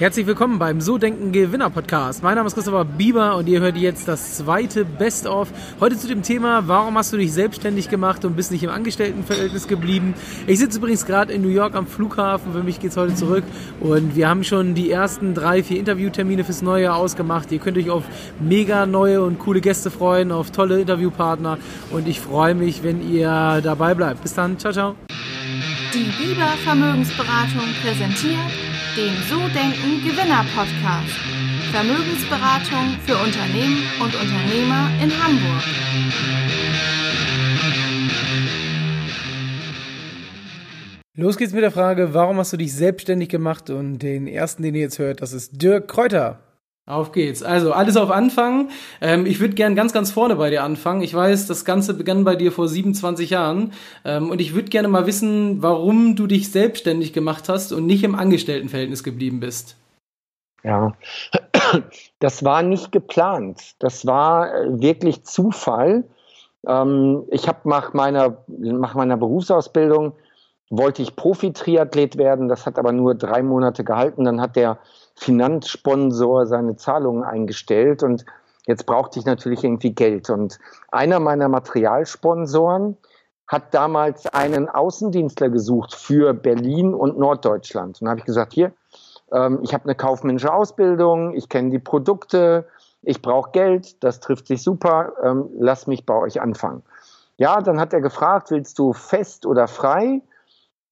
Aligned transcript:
Herzlich 0.00 0.26
willkommen 0.26 0.58
beim 0.58 0.80
So 0.80 0.96
Denken 0.96 1.30
Gewinner 1.30 1.68
Podcast. 1.68 2.22
Mein 2.22 2.34
Name 2.34 2.46
ist 2.46 2.54
Christopher 2.54 2.86
Bieber 2.86 3.36
und 3.36 3.46
ihr 3.50 3.60
hört 3.60 3.76
jetzt 3.76 4.08
das 4.08 4.38
zweite 4.38 4.86
Best-of. 4.86 5.52
Heute 5.78 5.98
zu 5.98 6.08
dem 6.08 6.22
Thema, 6.22 6.66
warum 6.66 6.96
hast 6.96 7.12
du 7.12 7.18
dich 7.18 7.34
selbstständig 7.34 7.90
gemacht 7.90 8.24
und 8.24 8.34
bist 8.34 8.50
nicht 8.50 8.62
im 8.62 8.70
Angestelltenverhältnis 8.70 9.68
geblieben? 9.68 10.14
Ich 10.46 10.58
sitze 10.58 10.78
übrigens 10.78 11.04
gerade 11.04 11.34
in 11.34 11.42
New 11.42 11.50
York 11.50 11.74
am 11.74 11.86
Flughafen. 11.86 12.54
Für 12.54 12.62
mich 12.62 12.80
geht 12.80 12.92
es 12.92 12.96
heute 12.96 13.14
zurück 13.14 13.44
und 13.80 14.16
wir 14.16 14.26
haben 14.26 14.42
schon 14.42 14.74
die 14.74 14.90
ersten 14.90 15.34
drei, 15.34 15.62
vier 15.62 15.78
Interviewtermine 15.78 16.44
fürs 16.44 16.62
neue 16.62 16.84
Jahr 16.84 16.96
ausgemacht. 16.96 17.52
Ihr 17.52 17.58
könnt 17.58 17.76
euch 17.76 17.90
auf 17.90 18.04
mega 18.40 18.86
neue 18.86 19.22
und 19.22 19.38
coole 19.38 19.60
Gäste 19.60 19.90
freuen, 19.90 20.32
auf 20.32 20.50
tolle 20.50 20.80
Interviewpartner 20.80 21.58
und 21.90 22.08
ich 22.08 22.20
freue 22.20 22.54
mich, 22.54 22.82
wenn 22.82 23.06
ihr 23.06 23.60
dabei 23.62 23.92
bleibt. 23.92 24.22
Bis 24.22 24.32
dann, 24.32 24.58
ciao, 24.58 24.72
ciao. 24.72 24.94
Die 25.92 26.10
Bieber 26.24 26.48
Vermögensberatung 26.64 27.64
präsentiert 27.82 28.69
den 28.96 29.14
So 29.28 29.38
Denken 29.54 30.02
Gewinner 30.04 30.44
Podcast. 30.54 31.14
Vermögensberatung 31.70 32.96
für 33.06 33.16
Unternehmen 33.16 33.84
und 34.00 34.14
Unternehmer 34.14 34.90
in 35.00 35.10
Hamburg. 35.10 35.62
Los 41.14 41.36
geht's 41.36 41.52
mit 41.52 41.62
der 41.62 41.70
Frage, 41.70 42.14
warum 42.14 42.38
hast 42.38 42.52
du 42.52 42.56
dich 42.56 42.72
selbstständig 42.74 43.28
gemacht? 43.28 43.70
Und 43.70 43.98
den 43.98 44.26
ersten, 44.26 44.62
den 44.62 44.74
ihr 44.74 44.82
jetzt 44.82 44.98
hört, 44.98 45.22
das 45.22 45.32
ist 45.32 45.62
Dirk 45.62 45.86
Kräuter. 45.86 46.40
Auf 46.90 47.12
geht's. 47.12 47.42
Also 47.44 47.72
alles 47.72 47.96
auf 47.96 48.10
Anfang. 48.10 48.70
Ähm, 49.00 49.24
ich 49.24 49.38
würde 49.38 49.54
gern 49.54 49.76
ganz, 49.76 49.92
ganz 49.92 50.10
vorne 50.10 50.34
bei 50.34 50.50
dir 50.50 50.64
anfangen. 50.64 51.02
Ich 51.02 51.14
weiß, 51.14 51.46
das 51.46 51.64
Ganze 51.64 51.94
begann 51.94 52.24
bei 52.24 52.34
dir 52.34 52.50
vor 52.50 52.66
27 52.66 53.30
Jahren. 53.30 53.72
Ähm, 54.04 54.28
und 54.28 54.40
ich 54.40 54.54
würde 54.54 54.70
gerne 54.70 54.88
mal 54.88 55.06
wissen, 55.06 55.62
warum 55.62 56.16
du 56.16 56.26
dich 56.26 56.50
selbstständig 56.50 57.12
gemacht 57.12 57.48
hast 57.48 57.72
und 57.72 57.86
nicht 57.86 58.02
im 58.02 58.16
Angestelltenverhältnis 58.16 59.04
geblieben 59.04 59.38
bist. 59.38 59.76
Ja, 60.64 60.92
das 62.18 62.44
war 62.44 62.62
nicht 62.62 62.90
geplant. 62.90 63.76
Das 63.78 64.04
war 64.04 64.52
äh, 64.52 64.80
wirklich 64.80 65.22
Zufall. 65.22 66.04
Ähm, 66.66 67.22
ich 67.30 67.46
habe 67.46 67.68
nach 67.68 67.94
meiner, 67.94 68.38
nach 68.48 68.94
meiner 68.94 69.16
Berufsausbildung 69.16 70.12
wollte 70.70 71.02
ich 71.02 71.14
Profi-Triathlet 71.14 72.16
werden. 72.16 72.48
Das 72.48 72.66
hat 72.66 72.80
aber 72.80 72.90
nur 72.90 73.14
drei 73.14 73.44
Monate 73.44 73.84
gehalten. 73.84 74.24
Dann 74.24 74.40
hat 74.40 74.56
der 74.56 74.78
Finanzsponsor 75.20 76.46
seine 76.46 76.76
Zahlungen 76.76 77.24
eingestellt 77.24 78.02
und 78.02 78.24
jetzt 78.66 78.86
brauchte 78.86 79.18
ich 79.18 79.26
natürlich 79.26 79.62
irgendwie 79.62 79.94
Geld. 79.94 80.30
Und 80.30 80.58
einer 80.90 81.20
meiner 81.20 81.48
Materialsponsoren 81.48 82.96
hat 83.46 83.74
damals 83.74 84.26
einen 84.28 84.70
Außendienstler 84.70 85.50
gesucht 85.50 85.94
für 85.94 86.32
Berlin 86.32 86.94
und 86.94 87.18
Norddeutschland. 87.18 88.00
Und 88.00 88.06
da 88.06 88.10
habe 88.12 88.20
ich 88.20 88.24
gesagt, 88.24 88.54
hier, 88.54 88.72
ähm, 89.30 89.58
ich 89.62 89.74
habe 89.74 89.84
eine 89.84 89.94
kaufmännische 89.94 90.52
Ausbildung, 90.52 91.34
ich 91.34 91.50
kenne 91.50 91.68
die 91.68 91.78
Produkte, 91.78 92.66
ich 93.02 93.20
brauche 93.20 93.50
Geld, 93.50 94.02
das 94.02 94.20
trifft 94.20 94.46
sich 94.46 94.62
super, 94.62 95.12
ähm, 95.22 95.50
lass 95.58 95.86
mich 95.86 96.06
bei 96.06 96.14
euch 96.14 96.40
anfangen. 96.40 96.82
Ja, 97.36 97.60
dann 97.60 97.78
hat 97.78 97.92
er 97.92 98.00
gefragt, 98.00 98.50
willst 98.50 98.78
du 98.78 98.94
fest 98.94 99.44
oder 99.44 99.68
frei? 99.68 100.22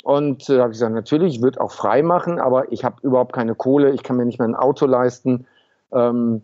Und 0.05 0.49
äh, 0.49 0.61
habe 0.61 0.71
ich 0.71 0.79
gesagt, 0.79 0.95
natürlich, 0.95 1.37
ich 1.37 1.43
würde 1.43 1.61
auch 1.61 1.73
frei 1.73 2.03
machen, 2.03 2.39
aber 2.39 2.73
ich 2.73 2.85
habe 2.85 2.97
überhaupt 3.03 3.33
keine 3.33 3.55
Kohle, 3.55 3.91
ich 3.91 4.03
kann 4.03 4.17
mir 4.17 4.25
nicht 4.25 4.39
mehr 4.39 4.49
ein 4.49 4.55
Auto 4.55 4.87
leisten. 4.87 5.47
Ähm, 5.93 6.43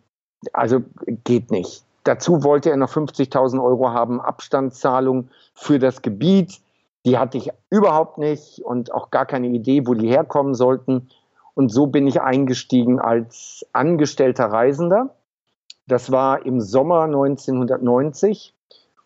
also 0.53 0.81
geht 1.25 1.51
nicht. 1.51 1.85
Dazu 2.05 2.45
wollte 2.45 2.71
er 2.71 2.77
noch 2.77 2.91
50.000 2.91 3.63
Euro 3.63 3.91
haben, 3.91 4.21
Abstandszahlung 4.21 5.29
für 5.55 5.79
das 5.79 6.03
Gebiet. 6.03 6.61
Die 7.07 7.19
hatte 7.19 7.39
ich 7.39 7.51
überhaupt 7.71 8.19
nicht 8.19 8.61
und 8.61 8.93
auch 8.93 9.11
gar 9.11 9.27
keine 9.27 9.49
Idee, 9.49 9.87
wo 9.87 9.95
die 9.95 10.09
herkommen 10.09 10.55
sollten. 10.55 11.09
Und 11.55 11.71
so 11.71 11.87
bin 11.87 12.07
ich 12.07 12.21
eingestiegen 12.21 12.99
als 12.99 13.65
angestellter 13.73 14.47
Reisender. 14.47 15.15
Das 15.87 16.11
war 16.11 16.45
im 16.45 16.61
Sommer 16.61 17.05
1990. 17.05 18.55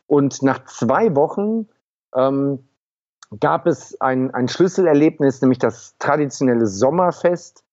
Und 0.07 0.43
nach 0.43 0.65
zwei 0.65 1.15
Wochen 1.15 1.69
ähm, 2.15 2.68
gab 3.41 3.67
es 3.67 4.01
ein, 4.01 4.33
ein 4.33 4.49
Schlüsselerlebnis, 4.49 5.41
nämlich 5.43 5.59
das 5.59 5.97
traditionelle 5.99 6.67
Sommerfest 6.67 7.65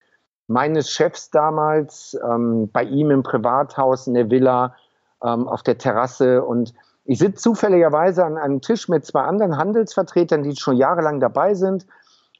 meines 0.47 0.91
Chefs 0.91 1.31
damals, 1.31 2.17
ähm, 2.23 2.69
bei 2.71 2.83
ihm 2.83 3.09
im 3.09 3.23
Privathaus 3.23 4.07
in 4.07 4.13
der 4.13 4.29
Villa 4.29 4.75
ähm, 5.23 5.47
auf 5.47 5.63
der 5.63 5.77
Terrasse. 5.77 6.43
Und 6.43 6.73
ich 7.05 7.19
sitze 7.19 7.41
zufälligerweise 7.41 8.25
an 8.25 8.37
einem 8.37 8.61
Tisch 8.61 8.87
mit 8.89 9.05
zwei 9.05 9.21
anderen 9.21 9.57
Handelsvertretern, 9.57 10.43
die 10.43 10.55
schon 10.55 10.75
jahrelang 10.75 11.19
dabei 11.19 11.53
sind. 11.55 11.87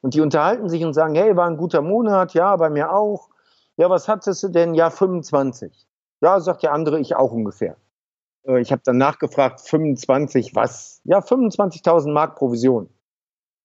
Und 0.02 0.14
die 0.14 0.22
unterhalten 0.22 0.70
sich 0.70 0.84
und 0.86 0.94
sagen, 0.94 1.16
hey, 1.16 1.36
war 1.36 1.48
ein 1.48 1.58
guter 1.58 1.82
Monat, 1.82 2.34
ja, 2.34 2.56
bei 2.58 2.70
mir 2.70 2.92
auch. 2.92 3.30
Ja, 3.78 3.90
was 3.90 4.08
hattest 4.08 4.44
du 4.44 4.50
denn? 4.50 4.76
Ja, 4.76 4.90
25. 4.90 5.88
Ja, 6.22 6.40
sagt 6.40 6.64
der 6.64 6.74
andere, 6.74 7.00
ich 7.00 7.16
auch 7.16 7.32
ungefähr. 7.32 7.76
Äh, 8.46 8.60
ich 8.60 8.72
habe 8.72 8.84
dann 8.86 8.98
nachgefragt, 8.98 9.62
25 9.62 10.54
was? 10.54 11.02
Ja, 11.06 11.20
25.000 11.20 12.12
Mark 12.12 12.36
Provision 12.36 12.90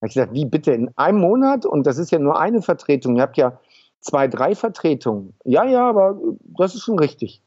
habe 0.00 0.08
ich 0.08 0.14
gesagt, 0.14 0.32
wie 0.32 0.46
bitte 0.46 0.72
in 0.72 0.90
einem 0.96 1.18
Monat? 1.20 1.66
Und 1.66 1.86
das 1.86 1.98
ist 1.98 2.10
ja 2.10 2.18
nur 2.18 2.38
eine 2.40 2.62
Vertretung. 2.62 3.16
Ihr 3.16 3.22
habt 3.22 3.36
ja 3.36 3.58
zwei, 4.00 4.28
drei 4.28 4.54
Vertretungen. 4.54 5.34
Ja, 5.44 5.64
ja, 5.64 5.88
aber 5.88 6.18
das 6.58 6.74
ist 6.74 6.82
schon 6.82 6.98
richtig. 6.98 7.42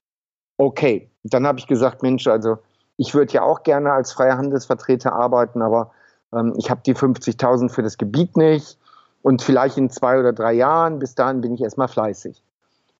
Okay, 0.58 1.10
dann 1.24 1.48
habe 1.48 1.60
ich 1.60 1.68
gesagt, 1.68 2.04
Mensch, 2.04 2.28
also 2.28 2.58
ich 2.98 3.16
würde 3.16 3.34
ja 3.34 3.42
auch 3.42 3.64
gerne 3.64 3.92
als 3.92 4.14
freier 4.14 4.38
Handelsvertreter 4.38 5.14
arbeiten, 5.14 5.64
aber 5.64 5.92
ähm, 6.32 6.54
ich 6.58 6.70
habe 6.70 6.82
die 6.86 6.96
50.000 6.96 7.70
für 7.70 7.82
das 7.82 7.98
Gebiet 7.98 8.38
nicht 8.38 8.78
und 9.24 9.42
vielleicht 9.42 9.78
in 9.78 9.90
zwei 9.90 10.20
oder 10.20 10.32
drei 10.32 10.54
Jahren, 10.54 11.00
bis 11.00 11.16
dahin 11.16 11.42
bin 11.42 11.56
ich 11.56 11.62
erstmal 11.62 11.88
fleißig. 11.88 12.44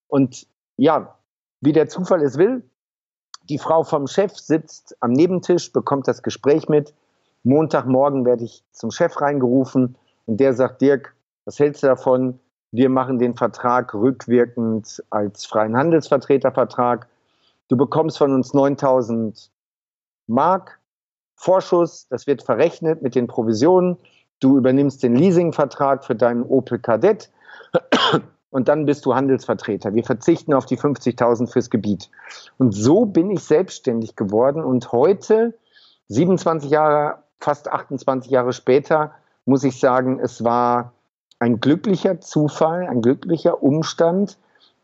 Und 0.08 0.48
ja, 0.78 1.16
wie 1.62 1.74
der 1.74 1.88
Zufall 1.90 2.24
es 2.24 2.38
will, 2.38 2.64
die 3.50 3.60
Frau 3.60 3.84
vom 3.84 4.08
Chef 4.08 4.36
sitzt 4.36 4.96
am 5.00 5.12
Nebentisch, 5.12 5.72
bekommt 5.72 6.08
das 6.08 6.24
Gespräch 6.24 6.70
mit 6.70 6.94
Montagmorgen 7.44 8.26
werde 8.26 8.46
ich 8.46 8.64
zum 8.72 8.92
Chef 8.92 9.20
reingerufen 9.22 9.98
und 10.26 10.40
der 10.40 10.54
sagt, 10.54 10.82
Dirk, 10.82 11.16
was 11.46 11.60
hältst 11.60 11.84
du 11.84 11.88
davon? 11.88 12.40
Wir 12.72 12.90
machen 12.90 13.20
den 13.20 13.36
Vertrag 13.36 13.94
rückwirkend 13.94 15.04
als 15.10 15.46
freien 15.46 15.78
Handelsvertretervertrag. 15.78 17.08
Du 17.68 17.78
bekommst 17.78 18.18
von 18.18 18.34
uns 18.34 18.54
9000 18.54 19.52
Mark 20.28 20.80
Vorschuss, 21.36 22.08
das 22.08 22.26
wird 22.26 22.44
verrechnet 22.44 23.02
mit 23.02 23.16
den 23.16 23.28
Provisionen. 23.28 23.98
Du 24.40 24.58
übernimmst 24.58 25.04
den 25.04 25.16
Leasingvertrag 25.16 26.06
für 26.06 26.16
deinen 26.16 26.44
Opel 26.44 26.80
Kadett 26.80 27.30
und 28.50 28.68
dann 28.70 28.86
bist 28.86 29.06
du 29.06 29.14
Handelsvertreter. 29.14 29.94
Wir 29.94 30.04
verzichten 30.04 30.54
auf 30.54 30.66
die 30.66 30.78
50.000 30.78 31.52
fürs 31.52 31.70
Gebiet. 31.70 32.10
Und 32.58 32.72
so 32.72 33.06
bin 33.06 33.30
ich 33.30 33.44
selbstständig 33.44 34.16
geworden 34.16 34.64
und 34.64 34.92
heute, 34.92 35.54
27 36.08 36.70
Jahre 36.70 37.23
fast 37.44 37.70
28 37.70 38.32
Jahre 38.32 38.54
später 38.54 39.12
muss 39.46 39.64
ich 39.64 39.80
sagen, 39.80 40.20
es 40.20 40.44
war 40.44 40.94
ein 41.40 41.60
glücklicher 41.60 42.22
Zufall, 42.22 42.88
ein 42.88 43.02
glücklicher 43.02 43.62
Umstand, 43.62 44.38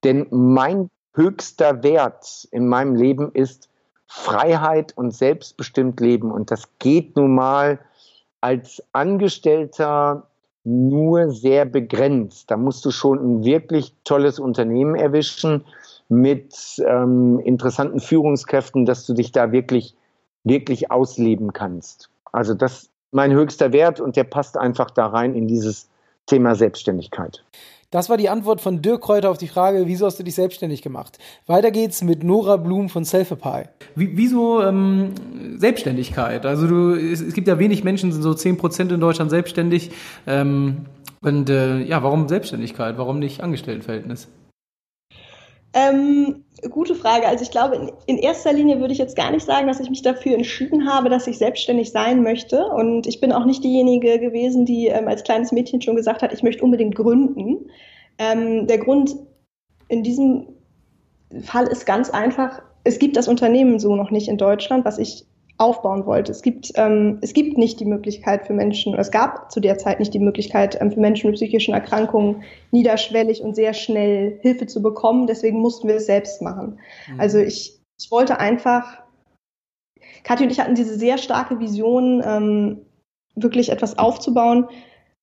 denn 0.04 0.28
mein 0.30 0.90
höchster 1.14 1.84
Wert 1.84 2.48
in 2.52 2.68
meinem 2.68 2.96
Leben 2.96 3.32
ist 3.34 3.70
Freiheit 4.08 4.98
und 4.98 5.14
selbstbestimmt 5.14 6.00
Leben. 6.00 6.32
Und 6.32 6.52
das 6.52 6.64
geht 6.80 7.16
nun 7.16 7.34
mal 7.34 7.80
als 8.42 8.84
Angestellter 8.92 10.28
nur 10.64 11.32
sehr 11.32 11.66
begrenzt. 11.66 12.52
Da 12.52 12.58
musst 12.58 12.84
du 12.86 12.92
schon 12.92 13.20
ein 13.20 13.44
wirklich 13.46 13.96
tolles 14.04 14.40
Unternehmen 14.40 14.96
erwischen 14.96 15.64
mit 16.10 16.56
ähm, 16.86 17.40
interessanten 17.40 18.00
Führungskräften, 18.00 18.86
dass 18.86 19.06
du 19.06 19.14
dich 19.14 19.32
da 19.32 19.52
wirklich, 19.52 19.96
wirklich 20.44 20.92
ausleben 20.92 21.54
kannst. 21.54 22.10
Also 22.32 22.54
das 22.54 22.84
ist 22.84 22.92
mein 23.12 23.32
höchster 23.32 23.72
Wert 23.72 24.00
und 24.00 24.16
der 24.16 24.24
passt 24.24 24.58
einfach 24.58 24.92
da 24.92 25.08
rein 25.08 25.34
in 25.34 25.48
dieses 25.48 25.90
Thema 26.26 26.56
Selbstständigkeit. 26.56 27.44
Das 27.92 28.08
war 28.08 28.18
die 28.18 28.30
Antwort 28.30 28.62
von 28.62 28.84
Dirk 28.84 29.02
Kräuter 29.02 29.32
auf 29.32 29.40
die 29.40 29.48
Frage, 29.48 29.88
wieso 29.88 30.06
hast 30.06 30.20
du 30.20 30.24
dich 30.24 30.36
selbstständig 30.36 30.84
gemacht? 30.84 31.18
Weiter 31.48 31.72
geht's 31.72 32.04
mit 32.04 32.24
Nora 32.24 32.58
Blum 32.58 32.88
von 32.88 33.04
Selfapy. 33.04 33.68
Wie, 33.96 34.16
wieso 34.16 34.62
ähm, 34.62 35.16
Selbstständigkeit? 35.58 36.46
Also 36.46 36.68
du, 36.68 36.94
es, 36.94 37.20
es, 37.20 37.34
gibt 37.34 37.48
ja 37.48 37.58
wenig 37.58 37.84
Menschen, 37.84 38.12
sind 38.12 38.22
so 38.22 38.30
10% 38.30 38.94
in 38.94 39.00
Deutschland 39.00 39.32
selbstständig. 39.32 39.90
Ähm, 40.28 40.86
und 41.22 41.50
äh, 41.50 41.80
ja, 41.80 42.04
warum 42.04 42.28
Selbstständigkeit? 42.30 43.00
Warum 43.00 43.18
nicht 43.18 43.42
Angestelltenverhältnis? 43.42 44.28
Ähm, 45.74 46.44
gute 46.72 46.96
Frage. 46.96 47.28
Also 47.28 47.44
ich 47.44 47.52
glaube, 47.52 47.76
in, 47.76 47.92
in, 48.08 48.18
erster 48.18 48.52
Linie 48.52 48.80
würde 48.80 48.94
ich 48.94 49.00
jetzt 49.00 49.16
gar 49.16 49.32
nicht 49.32 49.46
sagen, 49.46 49.68
dass 49.68 49.80
ich 49.80 49.90
mich 49.90 50.02
dafür 50.02 50.34
entschieden 50.34 50.92
habe, 50.92 51.10
dass 51.10 51.28
ich 51.28 51.38
selbstständig 51.38 51.92
sein 51.92 52.24
möchte. 52.24 52.66
Und 52.66 53.08
ich 53.08 53.22
bin 53.22 53.32
auch 53.32 53.46
nicht 53.46 53.64
diejenige 53.64 54.20
gewesen, 54.20 54.66
die 54.66 54.88
ähm, 54.88 55.08
als 55.08 55.24
kleines 55.24 55.52
Mädchen 55.52 55.82
schon 55.82 55.96
gesagt 55.96 56.22
hat, 56.22 56.34
ich 56.34 56.44
möchte 56.44 56.64
unbedingt 56.64 56.96
gründen. 56.96 57.70
Ähm, 58.18 58.68
der 58.68 58.80
Grund 58.80 59.16
in 59.88 60.04
diesem 60.04 60.48
Fall 61.42 61.68
ist 61.68 61.86
ganz 61.86 62.10
einfach, 62.10 62.62
es 62.84 62.98
gibt 62.98 63.16
das 63.16 63.28
Unternehmen 63.28 63.80
so 63.80 63.96
noch 63.96 64.12
nicht 64.12 64.28
in 64.28 64.38
Deutschland, 64.38 64.86
was 64.86 64.98
ich 64.98 65.26
aufbauen 65.60 66.06
wollte. 66.06 66.32
Es 66.32 66.42
gibt, 66.42 66.72
ähm, 66.76 67.20
es 67.22 67.34
gibt 67.34 67.58
nicht 67.58 67.80
die 67.82 67.86
Möglichkeit 67.86 68.48
für 68.48 68.54
Menschen, 68.54 68.96
es 68.96 69.12
gab 69.12 69.52
zu 69.52 69.60
der 69.60 69.78
Zeit 69.78 70.00
nicht 70.00 70.14
die 70.14 70.20
Möglichkeit 70.20 70.80
ähm, 70.82 70.92
für 70.92 71.02
Menschen 71.02 71.30
mit 71.30 71.36
psychischen 71.36 71.74
Erkrankungen 71.74 72.44
niederschwellig 72.72 73.42
und 73.44 73.56
sehr 73.56 73.74
schnell 73.74 74.40
Hilfe 74.42 74.68
zu 74.68 74.82
bekommen. 74.82 75.28
Deswegen 75.28 75.60
mussten 75.60 75.90
wir 75.90 75.96
es 75.96 76.06
selbst 76.06 76.42
machen. 76.42 76.80
Mhm. 77.12 77.20
Also 77.20 77.40
ich, 77.40 77.78
ich 78.00 78.10
wollte 78.10 78.40
einfach, 78.40 79.04
Kathi 80.24 80.46
und 80.46 80.52
ich 80.52 80.62
hatten 80.62 80.76
diese 80.76 80.98
sehr 80.98 81.18
starke 81.18 81.60
Vision, 81.60 82.24
ähm, 82.26 82.86
wirklich 83.36 83.70
etwas 83.70 83.98
aufzubauen 83.98 84.68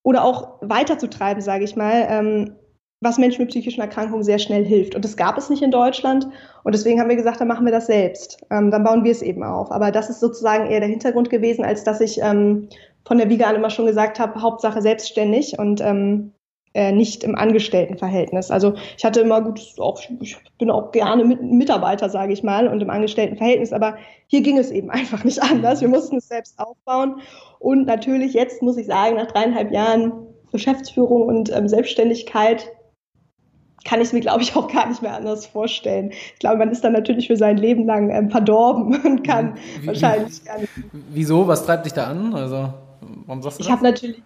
oder 0.03 0.23
auch 0.23 0.59
weiterzutreiben, 0.61 1.43
sage 1.43 1.65
ich 1.65 1.77
mal, 1.77 2.07
ähm, 2.11 2.57
was 3.07 3.19
Menschen 3.19 3.43
mit 3.43 3.51
psychischen 3.51 3.81
Erkrankungen 3.81 4.25
sehr 4.25 4.39
schnell 4.39 4.65
hilft. 4.65 4.95
Und 4.95 5.05
das 5.05 5.17
gab 5.17 5.39
es 5.39 5.49
nicht 5.49 5.63
in 5.63 5.71
Deutschland. 5.71 6.27
Und 6.65 6.75
deswegen 6.75 7.01
haben 7.01 7.09
wir 7.09 7.17
gesagt, 7.17 7.41
dann 7.41 7.49
machen 7.49 7.65
wir 7.65 7.73
das 7.73 7.87
selbst. 7.87 8.45
Ähm, 8.51 8.71
dann 8.71 8.85
bauen 8.85 9.05
wir 9.05 9.13
es 9.13 9.23
eben 9.23 9.43
auf. 9.43 9.71
Aber 9.71 9.91
das 9.91 10.11
ist 10.11 10.21
sozusagen 10.21 10.67
eher 10.67 10.81
der 10.81 10.89
Hintergrund 10.89 11.31
gewesen, 11.31 11.65
als 11.65 11.85
dass 11.85 12.01
ich 12.01 12.21
ähm, 12.21 12.69
von 13.07 13.19
der 13.19 13.31
Wiege 13.31 13.47
an 13.47 13.55
immer 13.55 13.71
schon 13.71 13.87
gesagt 13.87 14.19
habe, 14.19 14.43
Hauptsache 14.43 14.83
selbstständig 14.83 15.59
und 15.59 15.81
ähm, 15.81 16.33
äh, 16.75 16.93
nicht 16.93 17.25
im 17.25 17.37
Angestelltenverhältnis. 17.37 18.51
Also 18.51 18.75
ich 18.99 19.05
hatte 19.05 19.21
immer 19.21 19.41
gut, 19.41 19.61
auch, 19.79 19.99
ich 20.21 20.37
bin 20.59 20.71
auch 20.71 20.93
gerne 20.93 21.25
mit, 21.25 21.41
Mitarbeiter, 21.41 22.11
sage 22.11 22.33
ich 22.33 22.43
mal, 22.43 22.69
und 22.69 22.83
im 22.83 22.91
Angestelltenverhältnis. 22.91 23.73
Aber 23.73 23.97
hier 24.27 24.43
ging 24.43 24.59
es 24.59 24.71
eben 24.71 24.91
einfach 24.91 25.25
nicht 25.25 25.43
anders. 25.43 25.81
Wir 25.81 25.89
mussten 25.89 26.17
es 26.17 26.29
selbst 26.29 26.59
aufbauen. 26.59 27.21
Und 27.61 27.87
natürlich 27.87 28.35
jetzt 28.35 28.61
muss 28.63 28.77
ich 28.77 28.87
sagen, 28.87 29.17
nach 29.17 29.29
dreieinhalb 29.29 29.73
Jahren 29.73 30.13
Geschäftsführung 30.53 31.23
und 31.23 31.55
ähm, 31.57 31.69
Selbstständigkeit 31.69 32.71
kann 33.87 34.01
ich 34.01 34.13
mir, 34.13 34.21
glaube 34.21 34.43
ich, 34.43 34.55
auch 34.55 34.71
gar 34.71 34.89
nicht 34.89 35.01
mehr 35.01 35.15
anders 35.15 35.47
vorstellen. 35.47 36.11
Ich 36.11 36.39
glaube, 36.41 36.59
man 36.59 36.71
ist 36.71 36.85
dann 36.85 36.93
natürlich 36.93 37.29
für 37.29 37.37
sein 37.37 37.57
Leben 37.57 37.87
lang 37.87 38.11
ähm, 38.11 38.31
verdorben 38.31 39.01
und 39.05 39.27
kann 39.27 39.55
wie, 39.81 39.87
wahrscheinlich 39.87 40.45
gar 40.45 40.59
nicht. 40.59 40.73
Wieso? 41.11 41.47
Was 41.49 41.65
treibt 41.65 41.87
dich 41.87 41.95
da 41.95 42.05
an? 42.05 42.35
Also, 42.35 42.69
warum 43.27 43.43
sagst 43.43 43.59
du 43.59 43.63
ich 43.63 43.67
das? 43.67 43.67
Ich 43.67 43.73
habe 43.73 43.85
natürlich 43.85 44.23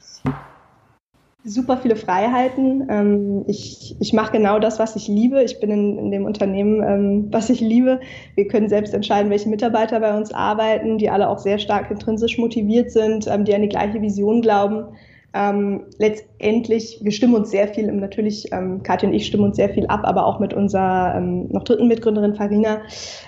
super 1.44 1.78
viele 1.78 1.96
Freiheiten. 1.96 2.86
Ähm, 2.90 3.44
ich 3.46 3.96
ich 3.98 4.12
mache 4.12 4.32
genau 4.32 4.58
das, 4.58 4.78
was 4.78 4.96
ich 4.96 5.08
liebe. 5.08 5.42
Ich 5.42 5.58
bin 5.60 5.70
in, 5.70 5.98
in 5.98 6.10
dem 6.10 6.24
Unternehmen, 6.24 6.82
ähm, 6.82 7.28
was 7.30 7.48
ich 7.48 7.60
liebe. 7.60 8.00
Wir 8.34 8.48
können 8.48 8.68
selbst 8.68 8.92
entscheiden, 8.92 9.30
welche 9.30 9.48
Mitarbeiter 9.48 10.00
bei 10.00 10.16
uns 10.16 10.32
arbeiten, 10.32 10.98
die 10.98 11.08
alle 11.08 11.28
auch 11.28 11.38
sehr 11.38 11.58
stark 11.58 11.90
intrinsisch 11.90 12.36
motiviert 12.38 12.90
sind, 12.90 13.26
ähm, 13.26 13.44
die 13.44 13.54
an 13.54 13.62
die 13.62 13.68
gleiche 13.68 14.02
Vision 14.02 14.42
glauben. 14.42 14.84
Ähm, 15.32 15.84
letztendlich, 15.98 16.98
wir 17.02 17.12
stimmen 17.12 17.34
uns 17.34 17.50
sehr 17.50 17.68
viel, 17.68 17.90
natürlich, 17.92 18.52
ähm, 18.52 18.82
Katja 18.82 19.08
und 19.08 19.14
ich 19.14 19.26
stimmen 19.26 19.44
uns 19.44 19.56
sehr 19.56 19.68
viel 19.68 19.86
ab, 19.86 20.00
aber 20.02 20.26
auch 20.26 20.40
mit 20.40 20.52
unserer 20.52 21.14
ähm, 21.16 21.46
noch 21.48 21.62
dritten 21.62 21.86
Mitgründerin 21.86 22.34
Farina 22.34 22.82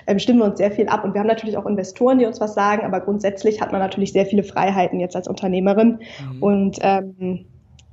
ähm, 0.07 0.19
stimmen 0.19 0.39
wir 0.39 0.45
uns 0.45 0.57
sehr 0.57 0.71
viel 0.71 0.87
ab. 0.87 1.03
Und 1.03 1.13
wir 1.13 1.21
haben 1.21 1.27
natürlich 1.27 1.57
auch 1.57 1.65
Investoren, 1.65 2.19
die 2.19 2.25
uns 2.25 2.41
was 2.41 2.53
sagen, 2.53 2.85
aber 2.85 2.99
grundsätzlich 2.99 3.61
hat 3.61 3.71
man 3.71 3.79
natürlich 3.79 4.11
sehr 4.11 4.25
viele 4.25 4.43
Freiheiten 4.43 4.99
jetzt 4.99 5.15
als 5.15 5.27
Unternehmerin. 5.27 5.99
Mhm. 6.33 6.43
Und 6.43 6.77
ähm, 6.81 7.45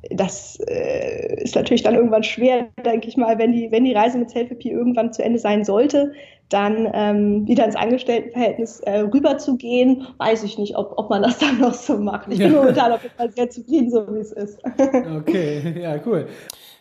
das 0.08 0.58
äh, 0.66 1.42
ist 1.42 1.54
natürlich 1.54 1.82
dann 1.82 1.94
irgendwann 1.94 2.22
schwer, 2.22 2.68
denke 2.84 3.08
ich 3.08 3.16
mal, 3.16 3.38
wenn 3.38 3.52
die, 3.52 3.70
wenn 3.70 3.84
die 3.84 3.92
Reise 3.92 4.18
mit 4.18 4.30
Selfie 4.30 4.70
irgendwann 4.70 5.12
zu 5.12 5.22
Ende 5.22 5.38
sein 5.38 5.64
sollte, 5.64 6.12
dann 6.48 6.88
ähm, 6.92 7.46
wieder 7.46 7.64
ins 7.64 7.76
Angestelltenverhältnis 7.76 8.80
äh, 8.80 9.00
rüberzugehen, 9.00 10.06
weiß 10.18 10.42
ich 10.42 10.58
nicht, 10.58 10.76
ob, 10.76 10.94
ob 10.96 11.10
man 11.10 11.22
das 11.22 11.38
dann 11.40 11.60
noch 11.60 11.74
so 11.74 11.96
macht. 11.98 12.32
Ich 12.32 12.38
bin 12.38 12.52
momentan 12.52 12.92
auf 12.92 13.02
jeden 13.02 13.14
Fall 13.14 13.30
sehr 13.30 13.50
zufrieden, 13.50 13.90
so 13.90 14.06
wie 14.14 14.20
es 14.20 14.32
ist. 14.32 14.58
okay, 15.18 15.80
ja, 15.80 15.96
cool. 16.06 16.26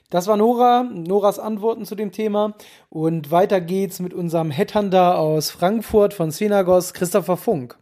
Das 0.10 0.26
war 0.26 0.38
Nora, 0.38 0.84
Noras 0.84 1.38
Antworten 1.38 1.86
zu 1.86 1.94
dem 1.94 2.12
Thema. 2.12 2.56
Und 2.90 3.30
weiter 3.30 3.62
geht's 3.62 4.00
mit 4.00 4.14
unserem 4.14 4.50
Headhunter 4.50 5.20
aus 5.20 5.52
Frankfurt 5.52 6.16
von 6.16 6.32
Szenagos, 6.32 6.94
Christopher 6.94 7.38
Funk. 7.38 7.78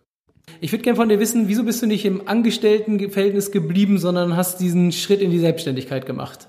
Ich 0.59 0.71
würde 0.71 0.83
gerne 0.83 0.95
von 0.95 1.09
dir 1.09 1.19
wissen, 1.19 1.47
wieso 1.47 1.63
bist 1.63 1.81
du 1.81 1.87
nicht 1.87 2.05
im 2.05 2.27
Angestelltenverhältnis 2.27 3.51
geblieben, 3.51 3.99
sondern 3.99 4.35
hast 4.35 4.59
diesen 4.59 4.91
Schritt 4.91 5.21
in 5.21 5.31
die 5.31 5.39
Selbstständigkeit 5.39 6.05
gemacht? 6.05 6.47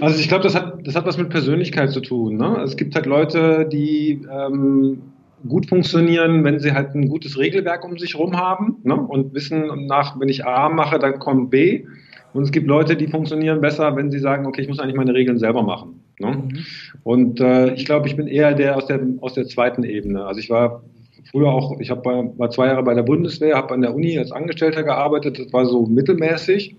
Also 0.00 0.18
ich 0.18 0.28
glaube, 0.28 0.44
das 0.44 0.54
hat, 0.54 0.86
das 0.86 0.94
hat 0.94 1.06
was 1.06 1.18
mit 1.18 1.30
Persönlichkeit 1.30 1.90
zu 1.90 2.00
tun. 2.00 2.36
Ne? 2.36 2.60
Es 2.64 2.76
gibt 2.76 2.94
halt 2.94 3.06
Leute, 3.06 3.68
die 3.70 4.22
ähm, 4.30 5.02
gut 5.48 5.66
funktionieren, 5.68 6.44
wenn 6.44 6.58
sie 6.58 6.72
halt 6.72 6.94
ein 6.94 7.08
gutes 7.08 7.38
Regelwerk 7.38 7.84
um 7.84 7.98
sich 7.98 8.14
herum 8.14 8.36
haben 8.36 8.76
ne? 8.82 8.94
und 8.94 9.34
wissen, 9.34 9.86
nach, 9.86 10.18
wenn 10.18 10.28
ich 10.28 10.46
A 10.46 10.68
mache, 10.68 10.98
dann 10.98 11.18
kommt 11.18 11.50
B. 11.50 11.84
Und 12.32 12.44
es 12.44 12.52
gibt 12.52 12.68
Leute, 12.68 12.96
die 12.96 13.08
funktionieren 13.08 13.60
besser, 13.60 13.96
wenn 13.96 14.10
sie 14.10 14.20
sagen, 14.20 14.46
okay, 14.46 14.62
ich 14.62 14.68
muss 14.68 14.78
eigentlich 14.78 14.96
meine 14.96 15.14
Regeln 15.14 15.38
selber 15.38 15.62
machen. 15.62 16.00
Ne? 16.18 16.30
Mhm. 16.30 16.58
Und 17.02 17.40
äh, 17.40 17.74
ich 17.74 17.84
glaube, 17.84 18.06
ich 18.06 18.16
bin 18.16 18.28
eher 18.28 18.54
der 18.54 18.76
aus 18.76 18.86
der 18.86 19.00
aus 19.20 19.34
der 19.34 19.46
zweiten 19.46 19.82
Ebene. 19.82 20.24
Also 20.24 20.38
ich 20.38 20.48
war 20.48 20.82
früher 21.30 21.48
auch, 21.48 21.78
ich 21.80 21.90
habe 21.90 22.32
war 22.36 22.50
zwei 22.50 22.66
Jahre 22.66 22.82
bei 22.82 22.94
der 22.94 23.02
Bundeswehr, 23.02 23.56
habe 23.56 23.74
an 23.74 23.82
der 23.82 23.94
Uni 23.94 24.18
als 24.18 24.32
Angestellter 24.32 24.82
gearbeitet, 24.82 25.38
das 25.38 25.52
war 25.52 25.66
so 25.66 25.86
mittelmäßig. 25.86 26.76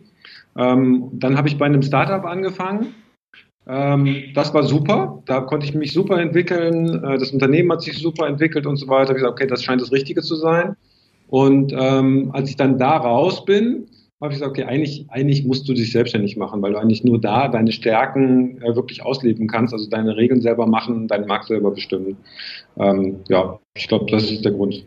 Ähm, 0.58 1.10
dann 1.14 1.38
habe 1.38 1.48
ich 1.48 1.58
bei 1.58 1.66
einem 1.66 1.82
Startup 1.82 2.26
angefangen 2.26 2.94
ähm, 3.68 4.24
das 4.34 4.54
war 4.54 4.64
super. 4.64 5.22
Da 5.26 5.42
konnte 5.42 5.66
ich 5.66 5.74
mich 5.74 5.94
super 5.94 6.20
entwickeln. 6.20 7.04
Äh, 7.04 7.18
das 7.18 7.32
Unternehmen 7.32 7.72
hat 7.72 7.82
sich 7.82 7.98
super 7.98 8.28
entwickelt 8.28 8.66
und 8.66 8.78
so 8.78 8.88
weiter. 8.88 9.12
Ich 9.12 9.18
gesagt, 9.18 9.34
okay, 9.34 9.48
das 9.48 9.64
scheint 9.64 9.82
das 9.82 9.92
Richtige 9.92 10.22
zu 10.22 10.36
sein. 10.36 10.76
Und 11.28 11.74
ähm, 11.78 12.32
als 12.34 12.50
ich 12.50 12.58
dann 12.58 12.78
da 12.78 12.98
raus 12.98 13.46
bin, 13.46 13.88
habe 14.20 14.34
ich 14.34 14.40
gesagt, 14.40 14.52
okay, 14.52 14.66
eigentlich, 14.66 15.06
eigentlich 15.10 15.46
musst 15.46 15.70
du 15.70 15.74
dich 15.74 15.92
selbstständig 15.92 16.36
machen, 16.36 16.62
weil 16.62 16.74
du 16.74 16.80
eigentlich 16.80 17.04
nur 17.04 17.22
da 17.22 17.48
deine 17.48 17.72
Stärken 17.72 18.62
äh, 18.62 18.76
wirklich 18.76 19.04
ausleben 19.04 19.48
kannst, 19.48 19.74
also 19.74 19.90
deine 19.90 20.18
Regeln 20.18 20.42
selber 20.42 20.68
machen, 20.68 21.08
deinen 21.08 21.28
Markt 21.28 21.46
selber 21.46 21.72
bestimmen. 21.72 22.18
Ähm, 22.78 23.22
ja, 23.30 23.60
ich 23.76 23.88
glaube, 23.88 24.12
das 24.12 24.30
ist 24.30 24.44
der 24.44 24.52
Grund. 24.52 24.86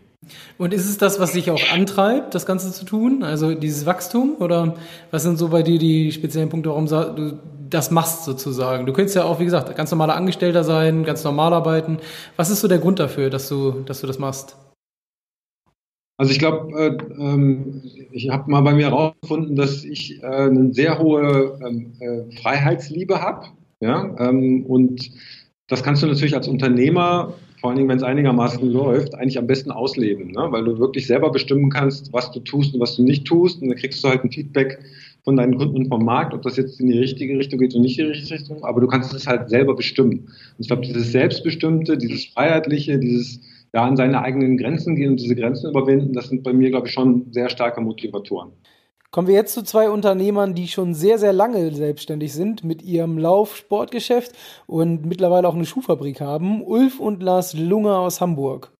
Und 0.59 0.73
ist 0.73 0.89
es 0.89 0.99
das, 0.99 1.21
was 1.21 1.33
dich 1.33 1.51
auch 1.51 1.61
antreibt, 1.73 2.35
das 2.35 2.47
Ganze 2.47 2.73
zu 2.73 2.85
tun? 2.85 3.23
Also 3.23 3.55
dieses 3.55 3.87
Wachstum? 3.87 4.37
Oder 4.39 4.75
was 5.11 5.23
sind 5.23 5.37
so 5.37 5.49
bei 5.49 5.63
dir 5.63 5.79
die 5.79 6.13
speziellen 6.13 6.49
Punkte, 6.49 6.71
warum 6.71 6.87
du 6.87 7.39
das 7.69 7.91
machst 7.91 8.25
sozusagen? 8.25 8.87
Du 8.87 8.93
könntest 8.93 9.17
ja 9.17 9.25
auch, 9.25 9.41
wie 9.41 9.45
gesagt, 9.45 9.75
ganz 9.77 9.91
normaler 9.91 10.17
Angestellter 10.17 10.65
sein, 10.65 11.05
ganz 11.05 11.25
normal 11.25 11.53
arbeiten. 11.53 11.99
Was 12.37 12.51
ist 12.51 12.61
so 12.61 12.69
der 12.69 12.79
Grund 12.79 12.99
dafür, 12.99 13.31
dass 13.31 13.49
du, 13.49 13.83
dass 13.87 14.01
du 14.01 14.07
das 14.07 14.19
machst? 14.19 14.57
Also 16.17 16.31
ich 16.31 16.39
glaube, 16.39 16.73
äh, 16.79 16.97
ähm, 17.21 17.83
ich 18.13 18.31
habe 18.31 18.49
mal 18.49 18.61
bei 18.61 18.73
mir 18.73 18.87
herausgefunden, 18.87 19.57
dass 19.57 19.83
ich 19.83 20.23
äh, 20.23 20.27
eine 20.27 20.73
sehr 20.73 21.01
hohe 21.01 21.59
ähm, 21.67 21.93
äh, 21.99 22.37
Freiheitsliebe 22.41 23.21
habe. 23.21 23.49
Ja? 23.81 24.15
Ähm, 24.21 24.65
und 24.65 25.11
das 25.67 25.83
kannst 25.83 26.03
du 26.03 26.07
natürlich 26.07 26.37
als 26.37 26.47
Unternehmer 26.47 27.35
vor 27.65 27.71
allen 27.71 27.79
Dingen, 27.79 27.89
wenn 27.89 27.97
es 27.97 28.03
einigermaßen 28.03 28.71
läuft, 28.71 29.15
eigentlich 29.15 29.39
am 29.39 29.47
besten 29.47 29.71
ausleben, 29.71 30.33
ne? 30.33 30.49
weil 30.51 30.65
du 30.65 30.79
wirklich 30.79 31.07
selber 31.07 31.31
bestimmen 31.31 31.71
kannst, 31.71 32.13
was 32.13 32.31
du 32.31 32.41
tust 32.41 32.75
und 32.75 32.81
was 32.81 32.97
du 32.97 33.03
nicht 33.03 33.27
tust. 33.27 33.63
Und 33.63 33.69
dann 33.69 33.79
kriegst 33.79 34.05
du 34.05 34.09
halt 34.09 34.23
ein 34.23 34.31
Feedback 34.31 34.81
von 35.23 35.37
deinen 35.37 35.57
Kunden 35.57 35.75
und 35.75 35.89
vom 35.89 36.05
Markt, 36.05 36.35
ob 36.35 36.43
das 36.43 36.59
jetzt 36.59 36.79
in 36.79 36.89
die 36.89 36.99
richtige 36.99 37.39
Richtung 37.39 37.59
geht 37.59 37.73
oder 37.73 37.81
nicht 37.81 37.99
in 37.99 38.05
die 38.05 38.11
richtige 38.11 38.35
Richtung, 38.35 38.63
aber 38.65 38.83
du 38.83 38.87
kannst 38.87 39.15
es 39.15 39.27
halt 39.27 39.49
selber 39.49 39.75
bestimmen. 39.75 40.19
Und 40.19 40.59
ich 40.59 40.67
glaube, 40.67 40.83
dieses 40.83 41.11
Selbstbestimmte, 41.11 41.97
dieses 41.97 42.27
Freiheitliche, 42.27 42.99
dieses 42.99 43.41
ja, 43.73 43.83
an 43.83 43.97
seine 43.97 44.21
eigenen 44.21 44.59
Grenzen 44.59 44.94
gehen 44.94 45.13
und 45.13 45.21
diese 45.21 45.35
Grenzen 45.35 45.71
überwinden, 45.71 46.13
das 46.13 46.29
sind 46.29 46.43
bei 46.43 46.53
mir, 46.53 46.69
glaube 46.69 46.89
ich, 46.89 46.93
schon 46.93 47.33
sehr 47.33 47.49
starke 47.49 47.81
Motivatoren. 47.81 48.51
Kommen 49.15 49.29
wir 49.29 49.37
jetzt 49.37 49.55
zu 49.55 49.63
zwei 49.63 49.91
Unternehmern, 49.91 50.56
die 50.56 50.67
schon 50.67 50.93
sehr, 50.93 51.21
sehr 51.21 51.33
lange 51.33 51.73
selbstständig 51.73 52.33
sind 52.33 52.65
mit 52.65 52.83
ihrem 52.83 53.17
Laufsportgeschäft 53.17 54.33
und 54.67 55.06
mittlerweile 55.06 55.47
auch 55.47 55.55
eine 55.55 55.67
Schuhfabrik 55.67 56.21
haben. 56.21 56.65
Ulf 56.65 56.99
und 56.99 57.23
Lars 57.23 57.55
Lunge 57.55 57.97
aus 57.97 58.21
Hamburg. 58.21 58.74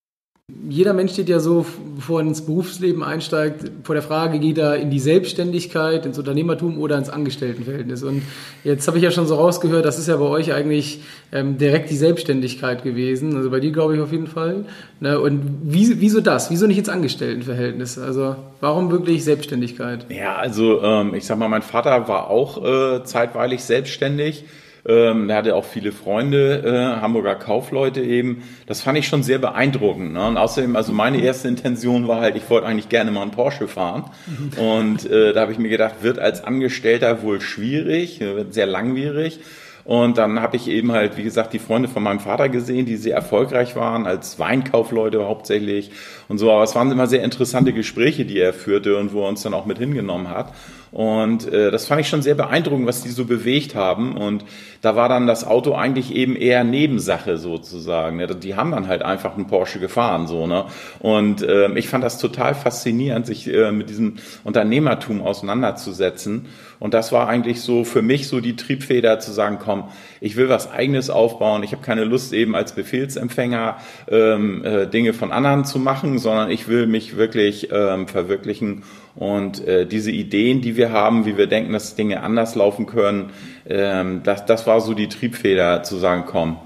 Jeder 0.69 0.93
Mensch 0.93 1.13
steht 1.13 1.27
ja 1.27 1.39
so, 1.39 1.65
bevor 1.95 2.19
er 2.21 2.27
ins 2.27 2.45
Berufsleben 2.45 3.01
einsteigt, 3.01 3.71
vor 3.83 3.95
der 3.95 4.03
Frage, 4.03 4.37
geht 4.37 4.59
er 4.59 4.75
in 4.75 4.91
die 4.91 4.99
Selbstständigkeit, 4.99 6.05
ins 6.05 6.19
Unternehmertum 6.19 6.79
oder 6.79 6.99
ins 6.99 7.09
Angestelltenverhältnis. 7.09 8.03
Und 8.03 8.21
jetzt 8.63 8.87
habe 8.87 8.97
ich 8.97 9.03
ja 9.03 9.09
schon 9.09 9.25
so 9.25 9.35
rausgehört, 9.35 9.85
das 9.85 9.97
ist 9.97 10.07
ja 10.07 10.17
bei 10.17 10.25
euch 10.25 10.53
eigentlich 10.53 11.01
ähm, 11.31 11.57
direkt 11.57 11.89
die 11.89 11.95
Selbstständigkeit 11.95 12.83
gewesen. 12.83 13.35
Also 13.35 13.49
bei 13.49 13.59
dir 13.59 13.71
glaube 13.71 13.95
ich 13.95 14.01
auf 14.01 14.11
jeden 14.11 14.27
Fall. 14.27 14.65
Ne? 14.99 15.19
Und 15.19 15.61
wie, 15.63 15.99
wieso 15.99 16.21
das? 16.21 16.51
Wieso 16.51 16.67
nicht 16.67 16.77
ins 16.77 16.89
Angestelltenverhältnis? 16.89 17.97
Also 17.97 18.35
warum 18.61 18.91
wirklich 18.91 19.23
Selbstständigkeit? 19.23 20.05
Ja, 20.09 20.35
also 20.35 20.83
ähm, 20.83 21.15
ich 21.15 21.25
sag 21.25 21.39
mal, 21.39 21.49
mein 21.49 21.63
Vater 21.63 22.07
war 22.07 22.29
auch 22.29 22.63
äh, 22.63 23.03
zeitweilig 23.03 23.63
selbstständig 23.63 24.45
ähm, 24.87 25.29
er 25.29 25.37
hatte 25.37 25.55
auch 25.55 25.65
viele 25.65 25.91
Freunde, 25.91 26.61
äh, 26.63 27.01
Hamburger 27.01 27.35
Kaufleute 27.35 28.01
eben. 28.01 28.43
Das 28.67 28.81
fand 28.81 28.97
ich 28.97 29.07
schon 29.07 29.23
sehr 29.23 29.39
beeindruckend. 29.39 30.13
Ne? 30.13 30.27
Und 30.27 30.37
außerdem, 30.37 30.75
also 30.75 30.93
meine 30.93 31.21
erste 31.21 31.47
Intention 31.47 32.07
war 32.07 32.21
halt, 32.21 32.35
ich 32.35 32.47
wollte 32.49 32.67
eigentlich 32.67 32.89
gerne 32.89 33.09
mal 33.09 33.23
einen 33.23 33.31
Porsche 33.31 33.67
fahren. 33.67 34.11
Und 34.57 35.09
äh, 35.09 35.33
da 35.33 35.41
habe 35.41 35.51
ich 35.51 35.57
mir 35.57 35.69
gedacht, 35.69 35.95
wird 36.01 36.19
als 36.19 36.43
Angestellter 36.43 37.23
wohl 37.23 37.41
schwierig, 37.41 38.19
wird 38.19 38.53
sehr 38.53 38.67
langwierig. 38.67 39.39
Und 39.85 40.17
dann 40.17 40.41
habe 40.41 40.55
ich 40.55 40.67
eben 40.67 40.91
halt, 40.91 41.15
wie 41.15 41.21
gesagt, 41.21 41.53
die 41.53 41.59
Freunde 41.59 41.87
von 41.87 42.01
meinem 42.01 42.19
Vater 42.19 42.49
gesehen, 42.49 42.87
die 42.87 42.95
sehr 42.95 43.15
erfolgreich 43.15 43.75
waren, 43.75 44.07
als 44.07 44.39
Weinkaufleute 44.39 45.23
hauptsächlich 45.27 45.91
und 46.27 46.39
so. 46.39 46.51
Aber 46.51 46.63
es 46.63 46.73
waren 46.73 46.91
immer 46.91 47.05
sehr 47.05 47.23
interessante 47.23 47.71
Gespräche, 47.71 48.25
die 48.25 48.39
er 48.39 48.51
führte 48.51 48.97
und 48.97 49.13
wo 49.13 49.21
er 49.21 49.29
uns 49.29 49.43
dann 49.43 49.53
auch 49.53 49.67
mit 49.67 49.77
hingenommen 49.77 50.29
hat. 50.29 50.53
Und 50.95 51.51
äh, 51.51 51.71
das 51.71 51.87
fand 51.87 51.99
ich 51.99 52.07
schon 52.07 52.21
sehr 52.21 52.35
beeindruckend, 52.35 52.87
was 52.87 53.03
die 53.03 53.09
so 53.09 53.25
bewegt 53.25 53.75
haben. 53.75 54.15
Und 54.15 54.45
da 54.81 54.95
war 54.95 55.09
dann 55.09 55.27
das 55.27 55.45
Auto 55.45 55.73
eigentlich 55.73 56.15
eben 56.15 56.37
eher 56.37 56.63
Nebensache 56.63 57.37
sozusagen. 57.37 58.15
Ne? 58.15 58.27
Die 58.27 58.55
haben 58.55 58.71
dann 58.71 58.87
halt 58.87 59.01
einfach 59.01 59.35
einen 59.35 59.45
Porsche 59.45 59.81
gefahren 59.81 60.25
so. 60.25 60.47
Ne? 60.47 60.63
Und 60.99 61.41
äh, 61.41 61.69
ich 61.77 61.89
fand 61.89 62.01
das 62.01 62.17
total 62.17 62.55
faszinierend, 62.55 63.25
sich 63.25 63.53
äh, 63.53 63.73
mit 63.73 63.89
diesem 63.89 64.15
Unternehmertum 64.45 65.21
auseinanderzusetzen. 65.21 66.45
Und 66.79 66.93
das 66.93 67.11
war 67.11 67.27
eigentlich 67.27 67.59
so 67.59 67.83
für 67.83 68.01
mich 68.01 68.29
so 68.29 68.39
die 68.39 68.55
Triebfeder 68.55 69.19
zu 69.19 69.33
sagen, 69.33 69.57
komm, 69.61 69.89
ich 70.21 70.37
will 70.37 70.47
was 70.47 70.71
eigenes 70.71 71.09
aufbauen. 71.09 71.63
Ich 71.63 71.73
habe 71.73 71.81
keine 71.81 72.05
Lust 72.05 72.31
eben 72.31 72.55
als 72.55 72.73
Befehlsempfänger 72.73 73.77
ähm, 74.07 74.63
äh, 74.63 74.87
Dinge 74.87 75.11
von 75.11 75.33
anderen 75.33 75.65
zu 75.65 75.77
machen, 75.77 76.19
sondern 76.19 76.49
ich 76.49 76.69
will 76.69 76.87
mich 76.87 77.17
wirklich 77.17 77.67
ähm, 77.73 78.07
verwirklichen 78.07 78.83
und 79.15 79.65
äh, 79.65 79.85
diese 79.85 80.11
Ideen, 80.11 80.61
die 80.61 80.75
wir 80.75 80.91
haben, 80.91 81.25
wie 81.25 81.37
wir 81.37 81.47
denken, 81.47 81.71
dass 81.73 81.95
Dinge 81.95 82.21
anders 82.21 82.55
laufen 82.55 82.85
können, 82.85 83.31
ähm, 83.67 84.21
das, 84.23 84.45
das 84.45 84.67
war 84.67 84.81
so 84.81 84.93
die 84.93 85.07
Triebfeder 85.07 85.83
zu 85.83 85.97
sagen, 85.97 86.23
komm, 86.27 86.57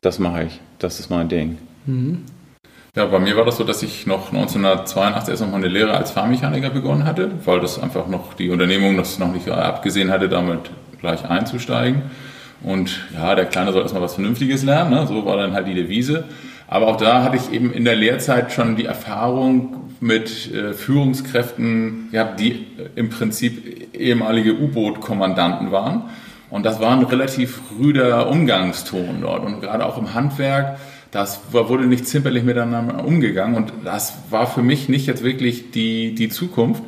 das 0.00 0.18
mache 0.18 0.44
ich, 0.44 0.60
das 0.78 1.00
ist 1.00 1.10
mein 1.10 1.28
Ding. 1.28 1.58
Mhm. 1.86 2.24
Ja, 2.96 3.04
bei 3.06 3.18
mir 3.18 3.36
war 3.36 3.44
das 3.44 3.58
so, 3.58 3.64
dass 3.64 3.82
ich 3.82 4.06
noch 4.06 4.32
1982 4.32 5.30
erst 5.30 5.42
noch 5.42 5.50
mal 5.50 5.58
eine 5.58 5.68
Lehre 5.68 5.96
als 5.96 6.10
Fahrmechaniker 6.10 6.70
begonnen 6.70 7.04
hatte, 7.04 7.30
weil 7.44 7.60
das 7.60 7.80
einfach 7.80 8.08
noch 8.08 8.34
die 8.34 8.50
Unternehmung 8.50 8.96
das 8.96 9.18
noch 9.18 9.32
nicht 9.32 9.48
abgesehen 9.48 10.10
hatte, 10.10 10.28
damit 10.28 10.70
gleich 11.00 11.24
einzusteigen. 11.24 12.02
Und 12.62 13.06
ja, 13.14 13.34
der 13.34 13.44
Kleine 13.44 13.72
soll 13.72 13.82
erstmal 13.82 14.02
was 14.02 14.14
Vernünftiges 14.14 14.64
lernen, 14.64 14.90
ne? 14.90 15.06
so 15.06 15.24
war 15.24 15.36
dann 15.36 15.52
halt 15.52 15.68
die 15.68 15.74
Devise. 15.74 16.24
Aber 16.68 16.86
auch 16.88 16.96
da 16.96 17.22
hatte 17.24 17.36
ich 17.36 17.52
eben 17.52 17.72
in 17.72 17.84
der 17.84 17.96
Lehrzeit 17.96 18.52
schon 18.52 18.76
die 18.76 18.84
Erfahrung 18.84 19.90
mit 20.00 20.52
äh, 20.52 20.74
Führungskräften 20.74 22.10
gehabt, 22.12 22.38
die 22.38 22.52
äh, 22.52 22.90
im 22.94 23.10
Prinzip 23.10 23.94
ehemalige 23.94 24.54
U-Boot-Kommandanten 24.54 25.72
waren. 25.72 26.04
Und 26.50 26.64
das 26.64 26.80
war 26.80 26.92
ein 26.92 27.04
relativ 27.04 27.60
rüder 27.78 28.28
Umgangston 28.30 29.22
dort. 29.22 29.44
Und 29.44 29.60
gerade 29.60 29.84
auch 29.84 29.98
im 29.98 30.14
Handwerk 30.14 30.78
das 31.10 31.40
wurde 31.52 31.86
nicht 31.86 32.06
zimperlich 32.06 32.44
miteinander 32.44 33.04
umgegangen 33.04 33.56
und 33.56 33.72
das 33.84 34.14
war 34.30 34.46
für 34.46 34.62
mich 34.62 34.88
nicht 34.88 35.06
jetzt 35.06 35.24
wirklich 35.24 35.70
die, 35.70 36.14
die 36.14 36.28
Zukunft. 36.28 36.82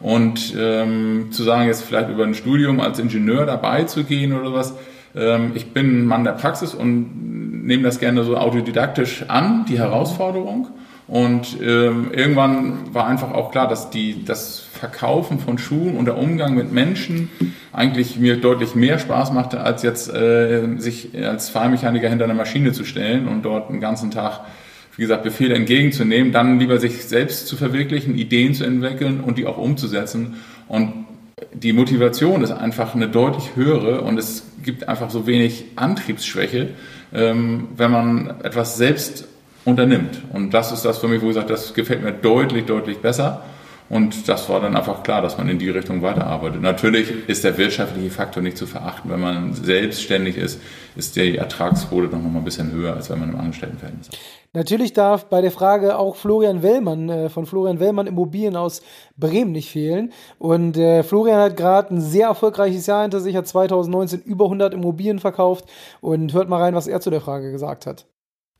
Und 0.00 0.54
ähm, 0.58 1.28
zu 1.30 1.44
sagen, 1.44 1.66
jetzt 1.66 1.82
vielleicht 1.82 2.10
über 2.10 2.24
ein 2.24 2.34
Studium 2.34 2.80
als 2.80 2.98
Ingenieur 2.98 3.46
dabei 3.46 3.84
zu 3.84 4.04
gehen 4.04 4.32
oder 4.34 4.52
was, 4.52 4.74
ähm, 5.16 5.52
ich 5.54 5.72
bin 5.72 6.02
ein 6.02 6.06
Mann 6.06 6.24
der 6.24 6.32
Praxis 6.32 6.74
und 6.74 7.43
nehme 7.64 7.82
das 7.82 7.98
gerne 7.98 8.24
so 8.24 8.36
autodidaktisch 8.36 9.24
an, 9.28 9.64
die 9.68 9.78
Herausforderung. 9.78 10.68
Und 11.06 11.58
ähm, 11.60 12.12
irgendwann 12.14 12.94
war 12.94 13.06
einfach 13.06 13.32
auch 13.32 13.50
klar, 13.50 13.68
dass 13.68 13.90
die, 13.90 14.24
das 14.24 14.60
Verkaufen 14.60 15.38
von 15.38 15.58
Schuhen 15.58 15.96
und 15.96 16.06
der 16.06 16.16
Umgang 16.16 16.54
mit 16.54 16.72
Menschen 16.72 17.28
eigentlich 17.72 18.18
mir 18.18 18.38
deutlich 18.38 18.74
mehr 18.74 18.98
Spaß 18.98 19.32
machte, 19.32 19.60
als 19.60 19.82
jetzt 19.82 20.12
äh, 20.12 20.76
sich 20.78 21.10
als 21.22 21.50
Fahrmechaniker 21.50 22.08
hinter 22.08 22.24
einer 22.24 22.34
Maschine 22.34 22.72
zu 22.72 22.84
stellen 22.84 23.28
und 23.28 23.42
dort 23.42 23.68
einen 23.68 23.80
ganzen 23.80 24.10
Tag, 24.10 24.40
wie 24.96 25.02
gesagt, 25.02 25.24
Befehle 25.24 25.54
entgegenzunehmen, 25.54 26.32
dann 26.32 26.58
lieber 26.58 26.78
sich 26.78 27.04
selbst 27.04 27.48
zu 27.48 27.56
verwirklichen, 27.56 28.16
Ideen 28.16 28.54
zu 28.54 28.64
entwickeln 28.64 29.20
und 29.20 29.36
die 29.36 29.46
auch 29.46 29.58
umzusetzen. 29.58 30.36
Und 30.68 31.03
die 31.52 31.72
Motivation 31.72 32.42
ist 32.42 32.50
einfach 32.50 32.94
eine 32.94 33.08
deutlich 33.08 33.56
höhere 33.56 34.02
und 34.02 34.18
es 34.18 34.44
gibt 34.62 34.88
einfach 34.88 35.10
so 35.10 35.26
wenig 35.26 35.64
Antriebsschwäche, 35.76 36.70
ähm, 37.12 37.68
wenn 37.76 37.90
man 37.90 38.40
etwas 38.42 38.76
selbst 38.76 39.26
unternimmt. 39.64 40.22
Und 40.32 40.52
das 40.52 40.72
ist 40.72 40.84
das 40.84 40.98
für 40.98 41.08
mich, 41.08 41.22
wo 41.22 41.28
ich 41.28 41.34
sage, 41.34 41.48
das 41.48 41.74
gefällt 41.74 42.02
mir 42.02 42.12
deutlich, 42.12 42.66
deutlich 42.66 42.98
besser. 42.98 43.42
Und 43.90 44.28
das 44.28 44.48
war 44.48 44.60
dann 44.60 44.76
einfach 44.76 45.02
klar, 45.02 45.20
dass 45.20 45.36
man 45.36 45.48
in 45.48 45.58
die 45.58 45.68
Richtung 45.68 46.00
weiterarbeitet. 46.00 46.62
Natürlich 46.62 47.28
ist 47.28 47.44
der 47.44 47.58
wirtschaftliche 47.58 48.10
Faktor 48.10 48.42
nicht 48.42 48.56
zu 48.56 48.66
verachten. 48.66 49.10
Wenn 49.10 49.20
man 49.20 49.52
selbstständig 49.52 50.38
ist, 50.38 50.60
ist 50.96 51.16
die 51.16 51.36
Ertragsquote 51.36 52.06
noch 52.06 52.22
mal 52.22 52.38
ein 52.38 52.44
bisschen 52.44 52.72
höher, 52.72 52.94
als 52.94 53.10
wenn 53.10 53.20
man 53.20 53.30
im 53.30 53.38
Angestelltenverhältnis 53.38 54.08
ist. 54.08 54.18
Natürlich 54.54 54.92
darf 54.92 55.28
bei 55.28 55.40
der 55.40 55.50
Frage 55.50 55.98
auch 55.98 56.14
Florian 56.14 56.62
Wellmann 56.62 57.08
äh, 57.08 57.28
von 57.28 57.44
Florian 57.44 57.80
Wellmann 57.80 58.06
Immobilien 58.06 58.56
aus 58.56 58.82
Bremen 59.16 59.52
nicht 59.52 59.70
fehlen. 59.70 60.12
Und 60.38 60.76
äh, 60.76 61.02
Florian 61.02 61.40
hat 61.40 61.56
gerade 61.56 61.92
ein 61.92 62.00
sehr 62.00 62.28
erfolgreiches 62.28 62.86
Jahr 62.86 63.02
hinter 63.02 63.20
sich, 63.20 63.36
hat 63.36 63.48
2019 63.48 64.22
über 64.22 64.44
100 64.44 64.72
Immobilien 64.72 65.18
verkauft. 65.18 65.66
Und 66.00 66.32
hört 66.32 66.48
mal 66.48 66.62
rein, 66.62 66.74
was 66.74 66.86
er 66.86 67.00
zu 67.00 67.10
der 67.10 67.20
Frage 67.20 67.50
gesagt 67.50 67.84
hat. 67.86 68.06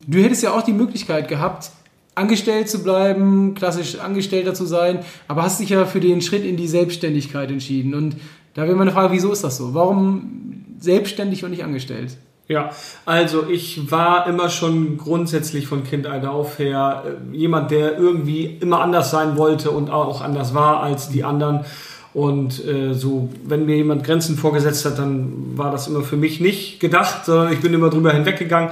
Du 0.07 0.19
hättest 0.19 0.43
ja 0.43 0.53
auch 0.53 0.63
die 0.63 0.73
Möglichkeit 0.73 1.29
gehabt, 1.29 1.71
angestellt 2.15 2.69
zu 2.69 2.83
bleiben, 2.83 3.55
klassisch 3.55 3.99
Angestellter 3.99 4.55
zu 4.55 4.67
sein, 4.67 5.01
aber 5.29 5.43
hast 5.43 5.61
dich 5.61 5.71
ja 5.71 5.87
für 5.87 6.01
den 6.01 6.21
Schritt 6.21 6.45
in 6.45 6.57
die 6.57 6.69
Selbstständigkeit 6.69 7.51
entschieden. 7.51 7.95
Und 7.95 8.17
da 8.55 8.63
wäre 8.63 8.77
meine 8.77 8.93
Frage, 8.93 9.13
wieso 9.13 9.33
ist 9.33 9.45
das 9.45 9.57
so? 9.57 9.75
Warum 9.75 10.65
selbstständig 10.79 11.45
und 11.45 11.51
nicht 11.51 11.65
angestellt? 11.65 12.17
Ja, 12.47 12.71
also 13.07 13.49
ich 13.49 13.91
war 13.91 14.27
immer 14.27 14.51
schon 14.51 14.99
grundsätzlich 14.99 15.67
von 15.67 15.83
Kind 15.83 16.07
auf 16.07 16.59
her 16.59 17.05
äh, 17.07 17.37
jemand, 17.37 17.71
der 17.71 17.99
irgendwie 17.99 18.45
immer 18.45 18.83
anders 18.83 19.11
sein 19.11 19.39
wollte 19.39 19.71
und 19.71 19.89
auch 19.89 20.21
anders 20.21 20.53
war 20.53 20.83
als 20.83 21.09
die 21.09 21.25
anderen. 21.25 21.65
Und 22.13 22.65
äh, 22.65 22.93
so, 22.93 23.31
wenn 23.45 23.65
mir 23.65 23.77
jemand 23.77 24.05
Grenzen 24.05 24.37
vorgesetzt 24.37 24.85
hat, 24.85 24.99
dann 24.99 25.57
war 25.57 25.73
das 25.73 25.89
immer 25.89 26.03
für 26.03 26.19
mich 26.19 26.39
nicht 26.39 26.81
gedacht, 26.81 27.25
sondern 27.25 27.53
ich 27.53 27.61
bin 27.61 27.73
immer 27.73 27.89
drüber 27.89 28.13
hinweggegangen 28.13 28.71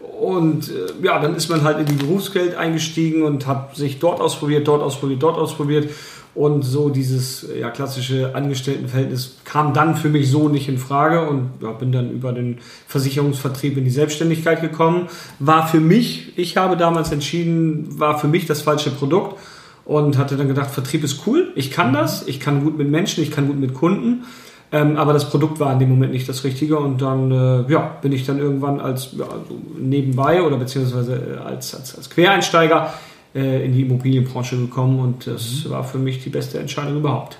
und 0.00 0.68
äh, 0.68 1.04
ja, 1.04 1.18
dann 1.18 1.34
ist 1.34 1.48
man 1.48 1.64
halt 1.64 1.78
in 1.78 1.86
die 1.86 2.04
Berufswelt 2.04 2.54
eingestiegen 2.54 3.22
und 3.22 3.46
hat 3.46 3.76
sich 3.76 3.98
dort 3.98 4.20
ausprobiert, 4.20 4.68
dort 4.68 4.82
ausprobiert, 4.82 5.22
dort 5.22 5.38
ausprobiert. 5.38 5.90
Und 6.34 6.62
so 6.62 6.88
dieses 6.88 7.48
ja, 7.58 7.70
klassische 7.70 8.34
Angestelltenverhältnis 8.36 9.38
kam 9.44 9.74
dann 9.74 9.96
für 9.96 10.08
mich 10.08 10.30
so 10.30 10.48
nicht 10.48 10.68
in 10.68 10.78
Frage 10.78 11.28
und 11.28 11.50
ja, 11.60 11.72
bin 11.72 11.90
dann 11.90 12.12
über 12.12 12.32
den 12.32 12.58
Versicherungsvertrieb 12.86 13.76
in 13.76 13.84
die 13.84 13.90
Selbstständigkeit 13.90 14.60
gekommen. 14.60 15.08
War 15.40 15.66
für 15.66 15.80
mich, 15.80 16.38
ich 16.38 16.56
habe 16.56 16.76
damals 16.76 17.10
entschieden, 17.10 17.98
war 17.98 18.20
für 18.20 18.28
mich 18.28 18.46
das 18.46 18.62
falsche 18.62 18.90
Produkt 18.90 19.40
und 19.84 20.16
hatte 20.16 20.36
dann 20.36 20.46
gedacht, 20.46 20.70
Vertrieb 20.70 21.02
ist 21.02 21.26
cool, 21.26 21.50
ich 21.56 21.72
kann 21.72 21.92
das, 21.92 22.28
ich 22.28 22.38
kann 22.38 22.62
gut 22.62 22.78
mit 22.78 22.88
Menschen, 22.88 23.24
ich 23.24 23.32
kann 23.32 23.48
gut 23.48 23.58
mit 23.58 23.74
Kunden 23.74 24.24
ähm, 24.70 24.96
aber 24.96 25.12
das 25.12 25.30
Produkt 25.30 25.60
war 25.60 25.72
in 25.72 25.78
dem 25.78 25.88
Moment 25.88 26.12
nicht 26.12 26.28
das 26.28 26.44
Richtige 26.44 26.78
und 26.78 27.00
dann 27.00 27.30
äh, 27.30 27.72
ja, 27.72 27.96
bin 28.02 28.12
ich 28.12 28.26
dann 28.26 28.38
irgendwann 28.38 28.80
als 28.80 29.10
ja, 29.16 29.24
also 29.24 29.58
nebenbei 29.78 30.42
oder 30.42 30.56
beziehungsweise 30.56 31.38
äh, 31.38 31.38
als, 31.38 31.74
als, 31.74 31.96
als 31.96 32.10
Quereinsteiger 32.10 32.92
äh, 33.34 33.64
in 33.64 33.72
die 33.72 33.82
Immobilienbranche 33.82 34.56
gekommen 34.56 35.00
und 35.00 35.26
das 35.26 35.64
mhm. 35.64 35.70
war 35.70 35.84
für 35.84 35.98
mich 35.98 36.22
die 36.22 36.30
beste 36.30 36.58
Entscheidung 36.58 36.98
überhaupt. 36.98 37.38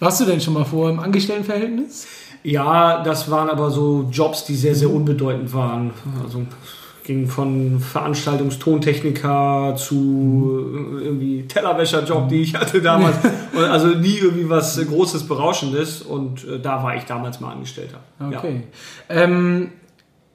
Warst 0.00 0.20
du 0.20 0.24
denn 0.24 0.40
schon 0.40 0.54
mal 0.54 0.64
vor 0.64 0.90
im 0.90 0.98
Angestelltenverhältnis? 0.98 2.06
Ja, 2.42 3.02
das 3.02 3.30
waren 3.30 3.48
aber 3.48 3.70
so 3.70 4.08
Jobs, 4.10 4.44
die 4.44 4.54
sehr, 4.54 4.74
sehr 4.74 4.90
unbedeutend 4.90 5.54
waren. 5.54 5.92
Also 6.22 6.42
ging 7.04 7.26
von 7.28 7.78
Veranstaltungstontechniker 7.80 9.74
zu 9.76 11.00
irgendwie 11.02 11.46
Tellerwäscherjob, 11.46 12.28
die 12.28 12.42
ich 12.42 12.54
hatte 12.54 12.80
damals. 12.80 13.16
also 13.54 13.88
nie 13.88 14.16
irgendwie 14.16 14.48
was 14.48 14.80
Großes, 14.84 15.28
Berauschendes. 15.28 16.02
Und 16.02 16.44
äh, 16.48 16.58
da 16.58 16.82
war 16.82 16.96
ich 16.96 17.04
damals 17.04 17.40
mal 17.40 17.52
Angestellter. 17.52 18.00
Okay. 18.18 18.62
Ja. 19.08 19.22
Ähm, 19.22 19.70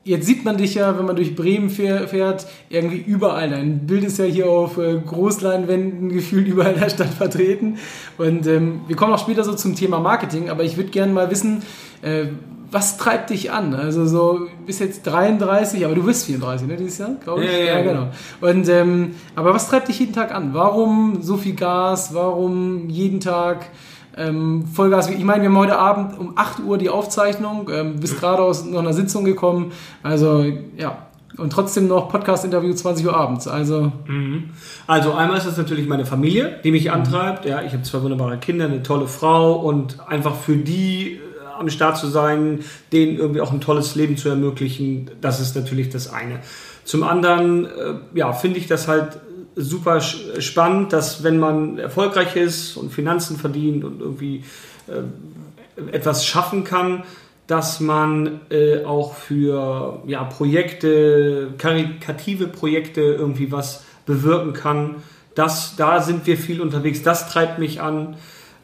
jetzt 0.04 0.26
sieht 0.28 0.46
man 0.46 0.58
dich 0.58 0.76
ja, 0.76 0.98
wenn 0.98 1.06
man 1.06 1.16
durch 1.16 1.36
Bremen 1.36 1.70
fährt, 1.70 2.48
irgendwie 2.70 2.98
überall. 2.98 3.50
Dein 3.50 3.86
Bild 3.86 4.04
ist 4.04 4.20
ja 4.20 4.26
hier 4.26 4.48
auf 4.48 4.78
äh, 4.78 5.00
Großleinwänden 5.00 6.10
gefühlt 6.14 6.48
überall 6.48 6.74
in 6.74 6.80
der 6.80 6.90
Stadt 6.90 7.10
vertreten. 7.10 7.78
Und 8.18 8.48
ähm, 8.48 8.82
wir 8.88 8.96
kommen 8.96 9.14
auch 9.14 9.20
später 9.20 9.44
so 9.44 9.54
zum 9.54 9.76
Thema 9.76 10.00
Marketing, 10.00 10.50
aber 10.50 10.64
ich 10.64 10.78
würde 10.78 10.92
gerne 10.92 11.14
mal 11.14 11.32
wissen, 11.32 11.64
äh, 12.02 12.28
was 12.72 12.98
treibt 12.98 13.30
dich 13.30 13.52
an? 13.52 13.74
Also 13.74 14.06
so, 14.06 14.48
bis 14.66 14.80
jetzt 14.80 15.04
33, 15.04 15.86
aber 15.86 15.96
du 15.96 16.04
bist 16.04 16.26
34, 16.26 16.68
ne, 16.68 16.78
dieses 16.78 16.98
Jahr, 16.98 17.12
glaube 17.24 17.44
ich. 17.44 17.52
Ja, 17.52 17.58
ja, 17.58 17.66
ja, 17.66 17.82
genau. 17.82 18.08
Und, 18.42 18.70
ähm, 18.70 19.16
aber 19.36 19.54
was 19.54 19.70
treibt 19.70 19.88
dich 19.88 20.00
jeden 20.00 20.14
Tag 20.14 20.34
an? 20.34 20.54
Warum 20.54 21.22
so 21.22 21.38
viel 21.38 21.56
Gas? 21.56 22.14
Warum 22.14 22.90
jeden 22.90 23.20
Tag 23.20 23.68
ähm, 24.16 24.66
Vollgas? 24.68 25.10
Ich 25.10 25.24
meine, 25.24 25.42
wir 25.42 25.50
haben 25.50 25.58
heute 25.58 25.78
Abend 25.78 26.20
um 26.20 26.34
8 26.36 26.60
Uhr 26.60 26.78
die 26.78 26.90
Aufzeichnung, 26.90 27.70
ähm, 27.74 28.00
bist 28.00 28.20
gerade 28.20 28.44
aus 28.44 28.66
noch 28.66 28.80
einer 28.80 28.94
Sitzung 28.94 29.26
gekommen. 29.26 29.72
Also, 30.04 30.46
ja. 30.78 31.06
Und 31.38 31.54
trotzdem 31.54 31.88
noch 31.88 32.10
Podcast-Interview 32.10 32.74
20 32.74 33.06
Uhr 33.06 33.16
abends. 33.16 33.48
Also, 33.48 33.94
mhm. 34.08 34.50
also 34.88 35.14
einmal 35.14 35.38
ist 35.38 35.46
es 35.46 35.58
natürlich 35.58 35.88
meine 35.88 36.06
Familie, 36.06 36.60
die 36.66 36.72
mich 36.72 36.92
antreibt. 36.92 37.46
Ja, 37.46 37.62
ich 37.62 37.72
habe 37.72 37.84
zwei 37.84 38.02
wunderbare 38.02 38.38
Kinder, 38.40 38.66
eine 38.66 38.84
tolle 38.84 39.08
Frau 39.08 39.54
und 39.54 40.00
einfach 40.06 40.36
für 40.36 40.58
die 40.58 41.22
am 41.60 41.70
Start 41.70 41.98
zu 41.98 42.08
sein, 42.08 42.60
denen 42.92 43.18
irgendwie 43.18 43.42
auch 43.42 43.52
ein 43.52 43.62
tolles 43.62 43.96
Leben 43.96 44.18
zu 44.18 44.30
ermöglichen, 44.30 45.12
das 45.22 45.40
ist 45.40 45.56
natürlich 45.56 45.90
das 45.90 46.12
eine. 46.12 46.40
Zum 46.84 47.04
anderen, 47.04 47.66
äh, 47.66 47.94
ja, 48.16 48.34
finde 48.34 48.60
ich 48.60 48.68
das 48.68 48.88
halt 48.88 49.20
super 49.56 50.00
spannend, 50.02 50.94
dass 50.94 51.24
wenn 51.24 51.40
man 51.40 51.78
erfolgreich 51.78 52.36
ist 52.36 52.78
und 52.78 52.92
Finanzen 52.92 53.38
verdient 53.38 53.84
und 53.84 54.00
irgendwie 54.00 54.44
äh, 54.88 55.92
etwas 55.92 56.26
schaffen 56.26 56.64
kann, 56.64 57.04
dass 57.48 57.80
man 57.80 58.42
äh, 58.52 58.84
auch 58.84 59.16
für 59.16 60.04
ja, 60.06 60.24
Projekte, 60.24 61.50
karikative 61.58 62.48
Projekte 62.48 63.02
irgendwie 63.02 63.52
was 63.52 63.84
bewirken 64.06 64.54
kann. 64.54 64.96
Das, 65.36 65.76
da 65.76 66.02
sind 66.02 66.28
wir 66.28 66.38
viel 66.38 66.62
unterwegs. 66.62 67.02
Das 67.02 67.32
treibt 67.32 67.58
mich 67.60 67.82
an. 67.82 68.18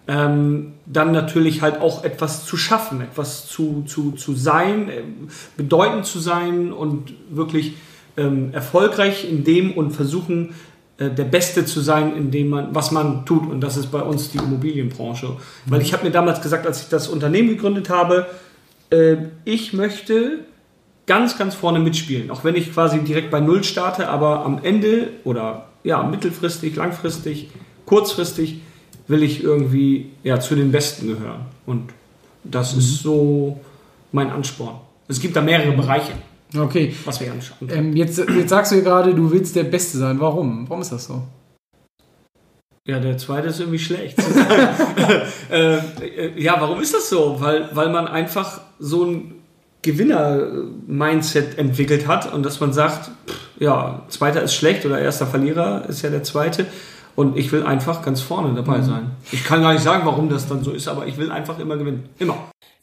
Ähm, 0.07 0.73
dann 0.85 1.11
natürlich 1.11 1.61
halt 1.61 1.81
auch 1.81 2.03
etwas 2.03 2.45
zu 2.45 2.57
schaffen, 2.57 3.01
etwas 3.01 3.47
zu, 3.47 3.83
zu, 3.87 4.11
zu 4.11 4.33
sein, 4.33 4.89
äh, 4.89 5.01
bedeutend 5.57 6.05
zu 6.05 6.19
sein 6.19 6.71
und 6.71 7.13
wirklich 7.29 7.75
ähm, 8.17 8.49
erfolgreich 8.53 9.29
in 9.29 9.43
dem 9.43 9.71
und 9.71 9.91
versuchen, 9.91 10.53
äh, 10.97 11.09
der 11.09 11.25
Beste 11.25 11.65
zu 11.65 11.81
sein, 11.81 12.15
in 12.15 12.31
dem 12.31 12.49
man, 12.49 12.73
was 12.73 12.91
man 12.91 13.25
tut. 13.25 13.49
Und 13.49 13.61
das 13.61 13.77
ist 13.77 13.87
bei 13.87 14.01
uns 14.01 14.29
die 14.29 14.37
Immobilienbranche. 14.37 15.35
Weil 15.65 15.81
ich 15.81 15.93
habe 15.93 16.05
mir 16.05 16.11
damals 16.11 16.41
gesagt, 16.41 16.65
als 16.65 16.83
ich 16.83 16.89
das 16.89 17.07
Unternehmen 17.07 17.49
gegründet 17.49 17.89
habe, 17.89 18.27
äh, 18.91 19.17
ich 19.43 19.73
möchte 19.73 20.45
ganz, 21.07 21.37
ganz 21.37 21.55
vorne 21.55 21.79
mitspielen. 21.79 22.31
Auch 22.31 22.43
wenn 22.43 22.55
ich 22.55 22.73
quasi 22.73 22.99
direkt 22.99 23.31
bei 23.31 23.39
Null 23.39 23.63
starte, 23.63 24.07
aber 24.07 24.45
am 24.45 24.59
Ende 24.63 25.09
oder 25.23 25.67
ja, 25.83 26.01
mittelfristig, 26.03 26.75
langfristig, 26.75 27.49
kurzfristig 27.85 28.61
will 29.07 29.23
ich 29.23 29.43
irgendwie 29.43 30.11
ja, 30.23 30.39
zu 30.39 30.55
den 30.55 30.71
Besten 30.71 31.07
gehören. 31.07 31.45
Und 31.65 31.91
das 32.43 32.73
mhm. 32.73 32.79
ist 32.79 33.01
so 33.01 33.59
mein 34.11 34.29
Ansporn. 34.29 34.75
Es 35.07 35.19
gibt 35.19 35.35
da 35.35 35.41
mehrere 35.41 35.71
Bereiche. 35.73 36.13
Okay. 36.55 36.95
Was 37.05 37.19
wir 37.19 37.31
anschauen. 37.31 37.69
Ähm, 37.69 37.95
jetzt, 37.95 38.17
jetzt 38.17 38.49
sagst 38.49 38.71
du 38.71 38.77
ja 38.77 38.81
gerade, 38.81 39.13
du 39.13 39.31
willst 39.31 39.55
der 39.55 39.65
Beste 39.65 39.97
sein. 39.97 40.19
Warum? 40.19 40.69
Warum 40.69 40.81
ist 40.81 40.91
das 40.91 41.05
so? 41.05 41.23
Ja, 42.87 42.99
der 42.99 43.17
zweite 43.17 43.47
ist 43.47 43.59
irgendwie 43.59 43.79
schlecht. 43.79 44.17
äh, 45.51 45.79
ja, 46.39 46.55
warum 46.59 46.79
ist 46.81 46.93
das 46.93 47.09
so? 47.09 47.37
Weil, 47.39 47.69
weil 47.73 47.89
man 47.89 48.07
einfach 48.07 48.61
so 48.77 49.05
ein 49.05 49.35
Gewinner-Mindset 49.81 51.57
entwickelt 51.57 52.07
hat 52.07 52.31
und 52.31 52.45
dass 52.45 52.59
man 52.59 52.73
sagt, 52.73 53.09
pff, 53.27 53.45
ja, 53.59 54.03
zweiter 54.09 54.43
ist 54.43 54.53
schlecht 54.53 54.85
oder 54.85 54.99
erster 54.99 55.25
Verlierer 55.25 55.85
ist 55.87 56.03
ja 56.03 56.09
der 56.09 56.23
zweite. 56.23 56.67
Und 57.15 57.37
ich 57.37 57.51
will 57.51 57.63
einfach 57.63 58.01
ganz 58.01 58.21
vorne 58.21 58.53
dabei 58.53 58.79
mhm. 58.79 58.83
sein. 58.83 59.11
Ich 59.31 59.43
kann 59.43 59.61
gar 59.61 59.73
nicht 59.73 59.83
sagen, 59.83 60.05
warum 60.05 60.29
das 60.29 60.47
dann 60.47 60.63
so 60.63 60.71
ist, 60.71 60.87
aber 60.87 61.07
ich 61.07 61.17
will 61.17 61.31
einfach 61.31 61.59
immer 61.59 61.77
gewinnen. 61.77 62.09
Immer. 62.19 62.37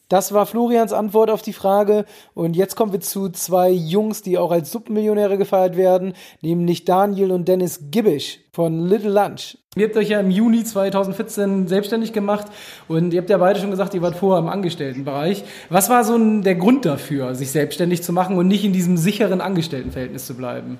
Das 0.09 0.31
war 0.31 0.45
Florians 0.45 0.93
Antwort 0.93 1.31
auf 1.31 1.41
die 1.41 1.53
Frage. 1.53 2.05
Und 2.33 2.55
jetzt 2.55 2.75
kommen 2.75 2.91
wir 2.91 2.99
zu 2.99 3.29
zwei 3.29 3.69
Jungs, 3.71 4.21
die 4.21 4.37
auch 4.37 4.51
als 4.51 4.71
Suppenmillionäre 4.71 5.37
gefeiert 5.37 5.75
werden, 5.77 6.13
nämlich 6.41 6.85
Daniel 6.85 7.31
und 7.31 7.47
Dennis 7.47 7.79
Gibbisch 7.89 8.39
von 8.51 8.85
Little 8.85 9.11
Lunch. 9.11 9.57
Ihr 9.75 9.87
habt 9.87 9.97
euch 9.97 10.09
ja 10.09 10.19
im 10.19 10.29
Juni 10.29 10.63
2014 10.63 11.67
selbstständig 11.67 12.13
gemacht 12.13 12.45
und 12.87 13.11
ihr 13.11 13.21
habt 13.21 13.29
ja 13.31 13.39
beide 13.39 13.59
schon 13.59 13.71
gesagt, 13.71 13.95
ihr 13.95 14.03
wart 14.03 14.15
vorher 14.15 14.39
im 14.39 14.49
Angestelltenbereich. 14.49 15.43
Was 15.69 15.89
war 15.89 16.03
so 16.03 16.15
der 16.41 16.55
Grund 16.55 16.85
dafür, 16.85 17.33
sich 17.33 17.49
selbstständig 17.49 18.03
zu 18.03 18.13
machen 18.13 18.37
und 18.37 18.47
nicht 18.47 18.63
in 18.63 18.73
diesem 18.73 18.97
sicheren 18.97 19.41
Angestelltenverhältnis 19.41 20.27
zu 20.27 20.35
bleiben? 20.35 20.77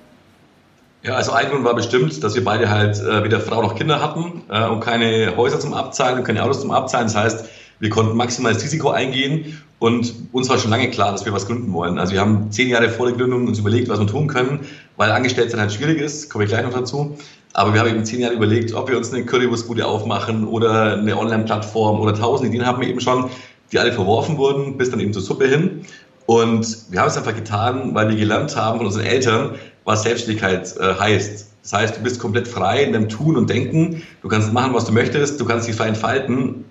Ja, 1.06 1.16
also 1.16 1.32
ein 1.32 1.50
Grund 1.50 1.64
war 1.64 1.74
bestimmt, 1.74 2.24
dass 2.24 2.34
wir 2.34 2.42
beide 2.42 2.70
halt 2.70 2.98
äh, 2.98 3.22
weder 3.22 3.38
Frau 3.38 3.60
noch 3.60 3.74
Kinder 3.74 4.00
hatten 4.00 4.42
äh, 4.48 4.66
und 4.66 4.80
keine 4.80 5.36
Häuser 5.36 5.60
zum 5.60 5.74
Abzahlen 5.74 6.18
und 6.18 6.24
keine 6.24 6.42
Autos 6.42 6.62
zum 6.62 6.70
Abzahlen. 6.70 7.08
Das 7.08 7.14
heißt, 7.14 7.44
wir 7.78 7.90
konnten 7.90 8.16
maximal 8.16 8.54
das 8.54 8.64
Risiko 8.64 8.88
eingehen 8.88 9.62
und 9.80 10.14
uns 10.32 10.48
war 10.48 10.56
schon 10.56 10.70
lange 10.70 10.88
klar, 10.88 11.12
dass 11.12 11.26
wir 11.26 11.32
was 11.34 11.46
gründen 11.46 11.74
wollen. 11.74 11.98
Also 11.98 12.14
wir 12.14 12.20
haben 12.22 12.50
zehn 12.50 12.70
Jahre 12.70 12.88
vor 12.88 13.06
der 13.06 13.16
Gründung 13.16 13.46
uns 13.46 13.58
überlegt, 13.58 13.90
was 13.90 14.00
wir 14.00 14.06
tun 14.06 14.28
können, 14.28 14.60
weil 14.96 15.10
Angestelltsein 15.10 15.60
halt 15.60 15.74
schwierig 15.74 16.00
ist, 16.00 16.30
komme 16.30 16.44
ich 16.44 16.50
gleich 16.50 16.64
noch 16.64 16.72
dazu. 16.72 17.18
Aber 17.52 17.74
wir 17.74 17.80
haben 17.80 17.90
eben 17.90 18.04
zehn 18.06 18.20
Jahre 18.20 18.32
überlegt, 18.32 18.72
ob 18.72 18.88
wir 18.88 18.96
uns 18.96 19.12
eine 19.12 19.26
Currywurstbude 19.26 19.84
aufmachen 19.86 20.48
oder 20.48 20.94
eine 20.94 21.18
Online-Plattform 21.18 22.00
oder 22.00 22.14
tausend 22.14 22.48
Ideen 22.48 22.66
haben 22.66 22.80
wir 22.80 22.88
eben 22.88 23.00
schon, 23.00 23.28
die 23.72 23.78
alle 23.78 23.92
verworfen 23.92 24.38
wurden, 24.38 24.78
bis 24.78 24.90
dann 24.90 25.00
eben 25.00 25.12
zur 25.12 25.20
Suppe 25.20 25.48
hin. 25.48 25.84
Und 26.24 26.90
wir 26.90 27.00
haben 27.00 27.08
es 27.08 27.18
einfach 27.18 27.34
getan, 27.34 27.94
weil 27.94 28.08
wir 28.08 28.16
gelernt 28.16 28.56
haben 28.56 28.78
von 28.78 28.86
unseren 28.86 29.04
Eltern, 29.04 29.56
was 29.84 30.02
Selbstständigkeit 30.02 30.76
äh, 30.76 30.94
heißt. 30.98 31.48
Das 31.62 31.72
heißt, 31.72 31.96
du 31.96 32.02
bist 32.02 32.20
komplett 32.20 32.46
frei 32.46 32.82
in 32.82 32.92
deinem 32.92 33.08
Tun 33.08 33.36
und 33.36 33.48
Denken. 33.48 34.02
Du 34.22 34.28
kannst 34.28 34.52
machen, 34.52 34.74
was 34.74 34.84
du 34.84 34.92
möchtest. 34.92 35.40
Du 35.40 35.44
kannst 35.44 35.66
dich 35.66 35.74
frei 35.74 35.88
entfalten, 35.88 36.64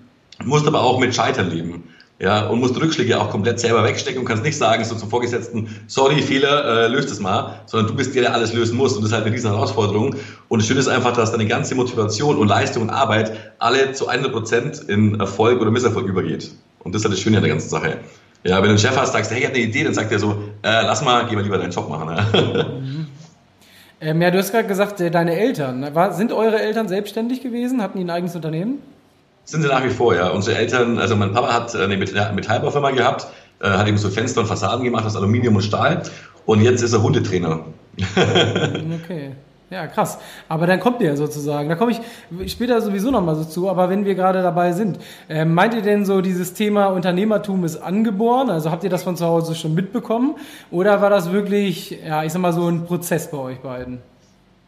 musst 0.44 0.66
aber 0.66 0.82
auch 0.82 0.98
mit 0.98 1.14
Scheitern 1.14 1.50
leben. 1.50 1.84
Ja, 2.20 2.46
und 2.46 2.60
musst 2.60 2.80
Rückschläge 2.80 3.20
auch 3.20 3.28
komplett 3.28 3.58
selber 3.58 3.82
wegstecken 3.82 4.20
und 4.20 4.24
kannst 4.24 4.44
nicht 4.44 4.56
sagen, 4.56 4.84
so 4.84 4.94
zum 4.94 5.10
Vorgesetzten, 5.10 5.68
sorry, 5.88 6.22
Fehler, 6.22 6.84
äh, 6.84 6.86
löst 6.86 7.10
es 7.10 7.18
mal, 7.18 7.60
sondern 7.66 7.88
du 7.88 7.96
bist 7.96 8.14
der, 8.14 8.22
der 8.22 8.34
alles 8.34 8.52
lösen 8.52 8.76
muss. 8.76 8.92
Und 8.92 9.02
das 9.02 9.10
ist 9.10 9.14
halt 9.14 9.26
eine 9.26 9.34
riesen 9.34 9.50
Herausforderung. 9.50 10.14
Und 10.48 10.62
das 10.62 10.68
Schöne 10.68 10.78
ist 10.78 10.86
einfach, 10.86 11.12
dass 11.12 11.32
deine 11.32 11.46
ganze 11.46 11.74
Motivation 11.74 12.38
und 12.38 12.46
Leistung 12.46 12.84
und 12.84 12.90
Arbeit 12.90 13.32
alle 13.58 13.92
zu 13.92 14.06
100 14.06 14.32
Prozent 14.32 14.78
in 14.86 15.18
Erfolg 15.18 15.60
oder 15.60 15.72
Misserfolg 15.72 16.06
übergeht. 16.06 16.52
Und 16.84 16.94
das 16.94 17.00
ist 17.00 17.06
halt 17.06 17.14
das 17.14 17.20
Schöne 17.20 17.38
an 17.38 17.42
der 17.42 17.50
ganzen 17.50 17.68
Sache. 17.68 17.98
Ja, 18.44 18.56
wenn 18.58 18.64
du 18.64 18.68
einen 18.70 18.78
Chef 18.78 18.96
hast, 18.96 19.12
sagst, 19.12 19.32
hey, 19.32 19.40
ich 19.40 19.46
habe 19.46 19.56
eine 19.56 19.64
Idee, 19.64 19.84
dann 19.84 19.94
sagt 19.94 20.12
er 20.12 20.18
so, 20.18 20.36
äh, 20.64 20.82
lass 20.82 21.02
mal, 21.02 21.26
geh 21.26 21.36
mal 21.36 21.44
lieber 21.44 21.58
deinen 21.58 21.70
Job 21.70 21.88
machen. 21.88 22.14
Ne? 22.14 22.80
Mhm. 22.80 23.06
Ähm, 24.00 24.20
ja, 24.20 24.30
du 24.30 24.36
hast 24.36 24.50
gerade 24.50 24.68
gesagt, 24.68 25.00
äh, 25.00 25.10
deine 25.10 25.34
Eltern. 25.34 25.94
War, 25.94 26.12
sind 26.12 26.30
eure 26.30 26.60
Eltern 26.60 26.88
selbstständig 26.88 27.42
gewesen? 27.42 27.80
Hatten 27.80 27.96
die 27.96 28.04
ein 28.04 28.10
eigenes 28.10 28.36
Unternehmen? 28.36 28.80
Sind 29.44 29.62
sie 29.62 29.68
nach 29.68 29.82
wie 29.82 29.88
vor, 29.88 30.14
ja. 30.14 30.28
Unsere 30.28 30.58
Eltern, 30.58 30.98
also 30.98 31.16
mein 31.16 31.32
Papa 31.32 31.54
hat 31.54 31.74
eine 31.74 31.96
Metallbaufirma 31.96 32.90
gehabt, 32.90 33.28
äh, 33.62 33.68
hat 33.68 33.88
eben 33.88 33.96
so 33.96 34.10
Fenster 34.10 34.40
und 34.40 34.46
Fassaden 34.46 34.84
gemacht 34.84 35.06
aus 35.06 35.16
Aluminium 35.16 35.56
und 35.56 35.62
Stahl 35.62 36.02
und 36.44 36.60
jetzt 36.60 36.82
ist 36.82 36.92
er 36.92 37.02
Hundetrainer. 37.02 37.60
okay. 39.02 39.32
Ja, 39.74 39.88
krass. 39.88 40.18
Aber 40.48 40.68
dann 40.68 40.78
kommt 40.78 41.00
ihr 41.00 41.16
sozusagen. 41.16 41.68
Da 41.68 41.74
komme 41.74 41.90
ich 41.90 42.52
später 42.52 42.80
sowieso 42.80 43.10
nochmal 43.10 43.34
so 43.34 43.42
zu, 43.42 43.68
aber 43.68 43.90
wenn 43.90 44.04
wir 44.04 44.14
gerade 44.14 44.40
dabei 44.40 44.70
sind, 44.70 45.00
äh, 45.28 45.44
meint 45.44 45.74
ihr 45.74 45.82
denn 45.82 46.04
so, 46.04 46.20
dieses 46.20 46.54
Thema 46.54 46.86
Unternehmertum 46.86 47.64
ist 47.64 47.78
angeboren? 47.78 48.50
Also 48.50 48.70
habt 48.70 48.84
ihr 48.84 48.90
das 48.90 49.02
von 49.02 49.16
zu 49.16 49.26
Hause 49.26 49.56
schon 49.56 49.74
mitbekommen? 49.74 50.36
Oder 50.70 51.02
war 51.02 51.10
das 51.10 51.32
wirklich, 51.32 51.98
ja, 52.06 52.22
ich 52.22 52.32
sag 52.32 52.40
mal 52.40 52.52
so 52.52 52.68
ein 52.68 52.84
Prozess 52.84 53.28
bei 53.32 53.38
euch 53.38 53.58
beiden? 53.58 53.98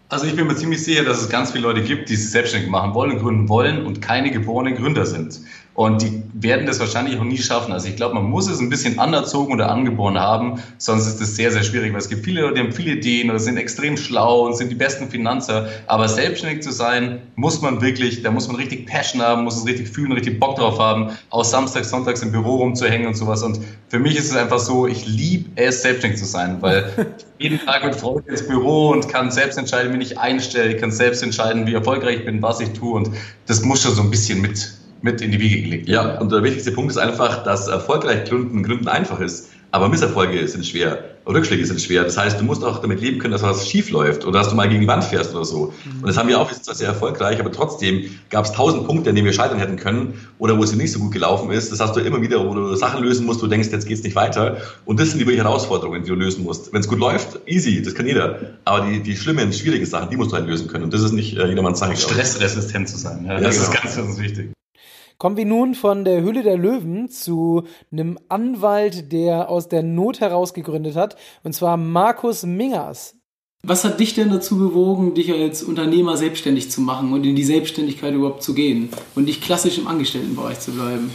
Also 0.09 0.27
ich 0.27 0.35
bin 0.35 0.49
mir 0.49 0.57
ziemlich 0.57 0.83
sicher, 0.83 1.05
dass 1.05 1.21
es 1.21 1.29
ganz 1.29 1.53
viele 1.53 1.63
Leute 1.63 1.83
gibt, 1.83 2.09
die 2.09 2.17
sich 2.17 2.33
selbstständig 2.33 2.69
machen 2.69 2.93
wollen 2.95 3.21
gründen 3.21 3.49
wollen 3.49 3.87
und 3.87 4.03
keine 4.03 4.33
geborenen 4.33 4.75
Gründer 4.75 5.07
sind. 5.07 5.41
Und 5.77 6.01
die 6.01 6.23
werden 6.33 6.65
das 6.65 6.81
wahrscheinlich 6.81 7.19
auch 7.21 7.25
nie 7.25 7.37
schaffen. 7.37 7.71
Also 7.71 7.89
ich 7.89 7.97
glaube, 7.97 8.15
man 8.15 8.25
muss 8.25 8.49
es 8.49 8.61
ein 8.61 8.71
bisschen 8.71 8.99
anerzogen 8.99 9.53
oder 9.53 9.71
angeboren 9.71 10.19
haben, 10.19 10.63
sonst 10.79 11.07
ist 11.07 11.21
das 11.21 11.37
sehr, 11.37 11.53
sehr 11.53 11.63
schwierig, 11.63 11.93
weil 11.93 11.99
es 11.99 12.09
gibt 12.09 12.25
viele 12.25 12.41
Leute, 12.41 12.55
die 12.55 12.61
haben 12.61 12.73
viele 12.73 12.93
Ideen 12.93 13.29
oder 13.29 13.39
sind 13.39 13.59
extrem 13.59 13.99
schlau 13.99 14.47
und 14.47 14.57
sind 14.57 14.71
die 14.71 14.75
besten 14.75 15.11
Finanzer. 15.11 15.69
Aber 15.87 16.09
selbstständig 16.09 16.63
zu 16.63 16.73
sein, 16.73 17.21
muss 17.35 17.61
man 17.61 17.83
wirklich, 17.83 18.23
da 18.23 18.31
muss 18.31 18.49
man 18.49 18.57
richtig 18.57 18.87
Passion 18.87 19.21
haben, 19.21 19.45
muss 19.45 19.59
es 19.59 19.67
richtig 19.67 19.89
fühlen, 19.89 20.13
richtig 20.13 20.41
Bock 20.41 20.57
drauf 20.57 20.79
haben, 20.79 21.11
aus 21.29 21.51
Samstags, 21.51 21.91
Sonntags 21.91 22.23
im 22.23 22.33
Büro 22.33 22.57
rumzuhängen 22.57 23.07
und 23.07 23.15
sowas. 23.15 23.43
Und 23.43 23.61
für 23.89 23.99
mich 23.99 24.17
ist 24.17 24.31
es 24.31 24.37
einfach 24.37 24.61
so, 24.61 24.87
ich 24.87 25.05
liebe 25.05 25.51
es, 25.57 25.83
selbstständig 25.83 26.19
zu 26.19 26.25
sein, 26.25 26.57
weil 26.63 26.91
jeden 27.39 27.61
Tag 27.67 27.85
mit 27.85 27.97
Freude 27.97 28.31
ins 28.31 28.49
Büro 28.49 28.93
und 28.93 29.11
kann 29.11 29.31
selbst 29.31 29.59
entscheiden, 29.59 29.93
wen 29.93 30.01
ich 30.01 30.19
einstelle, 30.19 30.73
ich 30.73 30.81
kann 30.81 30.91
selbst 30.91 31.23
entscheiden, 31.23 31.67
wie 31.67 31.75
erfolgreich 31.75 32.21
ich 32.21 32.25
bin, 32.25 32.41
was 32.41 32.61
ich 32.61 32.71
tue. 32.71 32.95
Und 32.95 33.11
das 33.47 33.61
muss 33.61 33.83
schon 33.83 33.95
so 33.95 34.01
ein 34.01 34.11
bisschen 34.11 34.41
mit 34.41 34.71
mit 35.03 35.21
in 35.21 35.33
die 35.33 35.41
Wiege 35.41 35.63
gelegt. 35.63 35.89
Ja, 35.89 36.19
und 36.19 36.33
der 36.33 36.43
wichtigste 36.43 36.73
Punkt 36.73 36.91
ist 36.91 36.99
einfach, 36.99 37.45
dass 37.45 37.69
erfolgreich 37.69 38.29
gründen, 38.29 38.63
gründen 38.63 38.89
einfach 38.89 39.21
ist. 39.21 39.51
Aber 39.73 39.89
Misserfolge 39.89 40.47
sind 40.49 40.65
schwer, 40.65 41.05
Rückschläge 41.27 41.67
sind 41.67 41.81
schwer. 41.81 42.05
Das 42.05 42.17
heißt, 42.17 42.41
du 42.41 42.45
musst 42.45 42.65
auch 42.65 42.79
damit 42.79 43.01
leben 43.01 43.19
können, 43.19 43.33
dass 43.33 43.43
was 43.43 43.69
schief 43.69 43.91
läuft 43.91 44.25
oder 44.25 44.39
dass 44.39 44.49
du 44.49 44.55
mal 44.55 44.69
gegen 44.69 44.81
die 44.81 44.87
Wand 44.87 45.05
fährst 45.05 45.35
oder 45.35 45.45
so. 45.45 45.67
Mhm. 45.85 46.03
Und 46.03 46.07
das 46.07 46.17
haben 46.17 46.29
wir 46.29 46.41
auch, 46.41 46.51
sind 46.51 46.65
zwar 46.65 46.75
sehr 46.75 46.89
erfolgreich, 46.89 47.41
aber 47.41 47.51
trotzdem 47.51 48.05
gab 48.31 48.45
es 48.45 48.53
tausend 48.53 48.87
Punkte, 48.87 49.11
an 49.11 49.17
denen 49.17 49.27
wir 49.27 49.33
scheitern 49.33 49.59
hätten 49.59 49.77
können 49.77 50.15
oder 50.39 50.57
wo 50.57 50.63
es 50.63 50.75
nicht 50.75 50.93
so 50.93 51.01
gut 51.01 51.13
gelaufen 51.13 51.51
ist. 51.51 51.73
Das 51.73 51.81
hast 51.81 51.97
du 51.97 52.01
immer 52.01 52.23
wieder, 52.23 52.47
wo 52.49 52.55
du 52.55 52.75
Sachen 52.77 53.03
lösen 53.03 53.27
musst, 53.27 53.43
du 53.43 53.49
denkst, 53.49 53.69
jetzt 53.71 53.87
geht's 53.87 54.03
nicht 54.03 54.17
weiter. 54.17 54.59
Und 54.85 55.01
das 55.01 55.11
sind 55.11 55.21
die 55.21 55.37
Herausforderungen, 55.37 56.05
die 56.05 56.09
du 56.09 56.15
lösen 56.15 56.45
musst. 56.45 56.73
Wenn 56.73 56.81
es 56.81 56.89
gut 56.89 57.01
läuft, 57.01 57.41
easy, 57.47 57.83
das 57.83 57.95
kann 57.95 58.07
jeder. 58.07 58.39
Aber 58.65 58.87
die, 58.87 59.03
die 59.03 59.17
schlimmen, 59.17 59.53
schwierigen 59.53 59.85
Sachen, 59.85 60.11
die 60.11 60.17
musst 60.17 60.31
du 60.31 60.37
halt 60.37 60.47
lösen 60.47 60.69
können. 60.69 60.85
Und 60.85 60.95
das 60.95 61.03
ist 61.03 61.13
nicht 61.13 61.37
äh, 61.37 61.47
jedermanns 61.49 61.81
Sache. 61.81 61.97
Stressresistent 61.97 62.89
zu 62.89 62.97
sein. 62.97 63.27
Ja, 63.27 63.41
das 63.41 63.57
ja, 63.57 63.63
genau. 63.63 63.73
ist 63.73 63.83
ganz, 63.83 63.97
ganz 63.97 64.19
wichtig. 64.19 64.57
Kommen 65.19 65.39
wir 65.39 65.47
nun 65.47 65.75
von 65.75 66.05
der 66.05 66.23
Hülle 66.23 66.43
der 66.43 66.59
Löwen 66.59 67.09
zu 67.09 67.65
einem 67.91 68.19
Anwalt, 68.29 69.13
der 69.13 69.49
aus 69.49 69.69
der 69.69 69.83
Not 69.83 70.21
heraus 70.21 70.53
gegründet 70.53 70.95
hat, 70.95 71.17
und 71.43 71.55
zwar 71.55 71.79
Markus 71.79 72.43
Mingers. 72.43 73.15
Was 73.63 73.85
hat 73.85 73.99
dich 73.99 74.15
denn 74.15 74.31
dazu 74.31 74.59
bewogen, 74.59 75.15
dich 75.15 75.33
als 75.33 75.63
Unternehmer 75.63 76.19
selbstständig 76.19 76.71
zu 76.71 76.83
machen 76.83 77.13
und 77.13 77.25
in 77.25 77.35
die 77.35 77.45
Selbstständigkeit 77.45 78.13
überhaupt 78.15 78.43
zu 78.43 78.55
gehen 78.55 78.91
und 79.15 79.25
nicht 79.25 79.43
klassisch 79.43 79.79
im 79.79 79.89
Angestelltenbereich 79.89 80.61
zu 80.61 80.73
bleiben? 80.73 81.11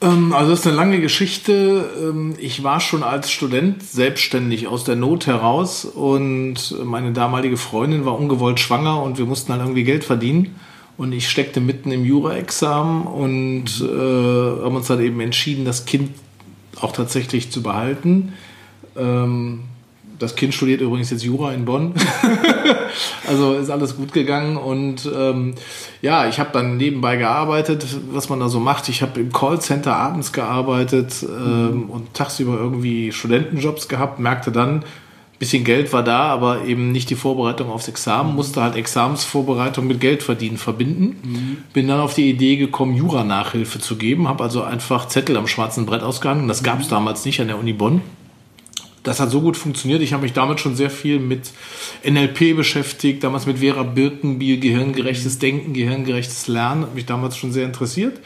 Ähm, 0.00 0.32
also 0.32 0.50
das 0.50 0.60
ist 0.60 0.66
eine 0.66 0.76
lange 0.76 1.00
Geschichte. 1.00 1.90
Ähm, 2.00 2.36
ich 2.38 2.64
war 2.64 2.80
schon 2.80 3.02
als 3.02 3.30
Student 3.30 3.82
selbstständig 3.82 4.66
aus 4.66 4.84
der 4.84 4.96
Not 4.96 5.26
heraus 5.26 5.84
und 5.84 6.74
meine 6.84 7.12
damalige 7.12 7.58
Freundin 7.58 8.04
war 8.04 8.18
ungewollt 8.18 8.60
schwanger 8.60 9.02
und 9.02 9.18
wir 9.18 9.26
mussten 9.26 9.52
halt 9.52 9.60
irgendwie 9.62 9.84
Geld 9.84 10.04
verdienen. 10.04 10.56
Und 10.98 11.12
ich 11.12 11.28
steckte 11.28 11.60
mitten 11.60 11.92
im 11.92 12.04
Jura-Examen 12.04 13.06
und 13.06 13.66
äh, 13.80 14.64
haben 14.64 14.74
uns 14.74 14.88
dann 14.88 15.00
eben 15.00 15.20
entschieden, 15.20 15.64
das 15.64 15.86
Kind 15.86 16.10
auch 16.80 16.92
tatsächlich 16.92 17.50
zu 17.50 17.62
behalten. 17.62 18.32
Ähm, 18.96 19.60
das 20.18 20.34
Kind 20.34 20.52
studiert 20.52 20.80
übrigens 20.80 21.10
jetzt 21.10 21.22
Jura 21.22 21.52
in 21.52 21.64
Bonn. 21.64 21.94
also 23.28 23.54
ist 23.54 23.70
alles 23.70 23.96
gut 23.96 24.12
gegangen. 24.12 24.56
Und 24.56 25.08
ähm, 25.14 25.54
ja, 26.02 26.28
ich 26.28 26.40
habe 26.40 26.50
dann 26.52 26.76
nebenbei 26.76 27.16
gearbeitet, 27.16 27.86
was 28.10 28.28
man 28.28 28.40
da 28.40 28.48
so 28.48 28.58
macht. 28.58 28.88
Ich 28.88 29.00
habe 29.00 29.20
im 29.20 29.32
Callcenter 29.32 29.94
abends 29.94 30.32
gearbeitet 30.32 31.14
ähm, 31.22 31.88
und 31.90 32.12
tagsüber 32.14 32.58
irgendwie 32.58 33.12
Studentenjobs 33.12 33.86
gehabt, 33.86 34.18
merkte 34.18 34.50
dann, 34.50 34.84
bisschen 35.38 35.64
Geld 35.64 35.92
war 35.92 36.02
da, 36.02 36.28
aber 36.28 36.64
eben 36.64 36.90
nicht 36.90 37.10
die 37.10 37.14
Vorbereitung 37.14 37.70
aufs 37.70 37.88
Examen, 37.88 38.34
musste 38.34 38.60
halt 38.60 38.74
Examensvorbereitung 38.74 39.86
mit 39.86 40.00
Geldverdienen 40.00 40.58
verbinden. 40.58 41.16
Mhm. 41.22 41.56
Bin 41.72 41.86
dann 41.86 42.00
auf 42.00 42.14
die 42.14 42.28
Idee 42.28 42.56
gekommen, 42.56 42.94
Jura-Nachhilfe 42.96 43.78
zu 43.78 43.96
geben, 43.96 44.28
habe 44.28 44.42
also 44.42 44.62
einfach 44.62 45.06
Zettel 45.06 45.36
am 45.36 45.46
schwarzen 45.46 45.86
Brett 45.86 46.02
ausgehangen. 46.02 46.48
Das 46.48 46.62
gab 46.62 46.80
es 46.80 46.86
mhm. 46.86 46.90
damals 46.90 47.24
nicht 47.24 47.40
an 47.40 47.48
der 47.48 47.58
Uni 47.58 47.72
Bonn. 47.72 48.00
Das 49.04 49.20
hat 49.20 49.30
so 49.30 49.40
gut 49.40 49.56
funktioniert. 49.56 50.02
Ich 50.02 50.12
habe 50.12 50.24
mich 50.24 50.32
damit 50.32 50.60
schon 50.60 50.74
sehr 50.74 50.90
viel 50.90 51.20
mit 51.20 51.52
NLP 52.04 52.56
beschäftigt, 52.56 53.22
damals 53.22 53.46
mit 53.46 53.60
Vera 53.60 53.84
Birkenbiel, 53.84 54.58
gehirngerechtes 54.58 55.38
Denken, 55.38 55.72
gehirngerechtes 55.72 56.48
Lernen, 56.48 56.82
hat 56.82 56.94
mich 56.94 57.06
damals 57.06 57.36
schon 57.36 57.52
sehr 57.52 57.64
interessiert. 57.64 58.20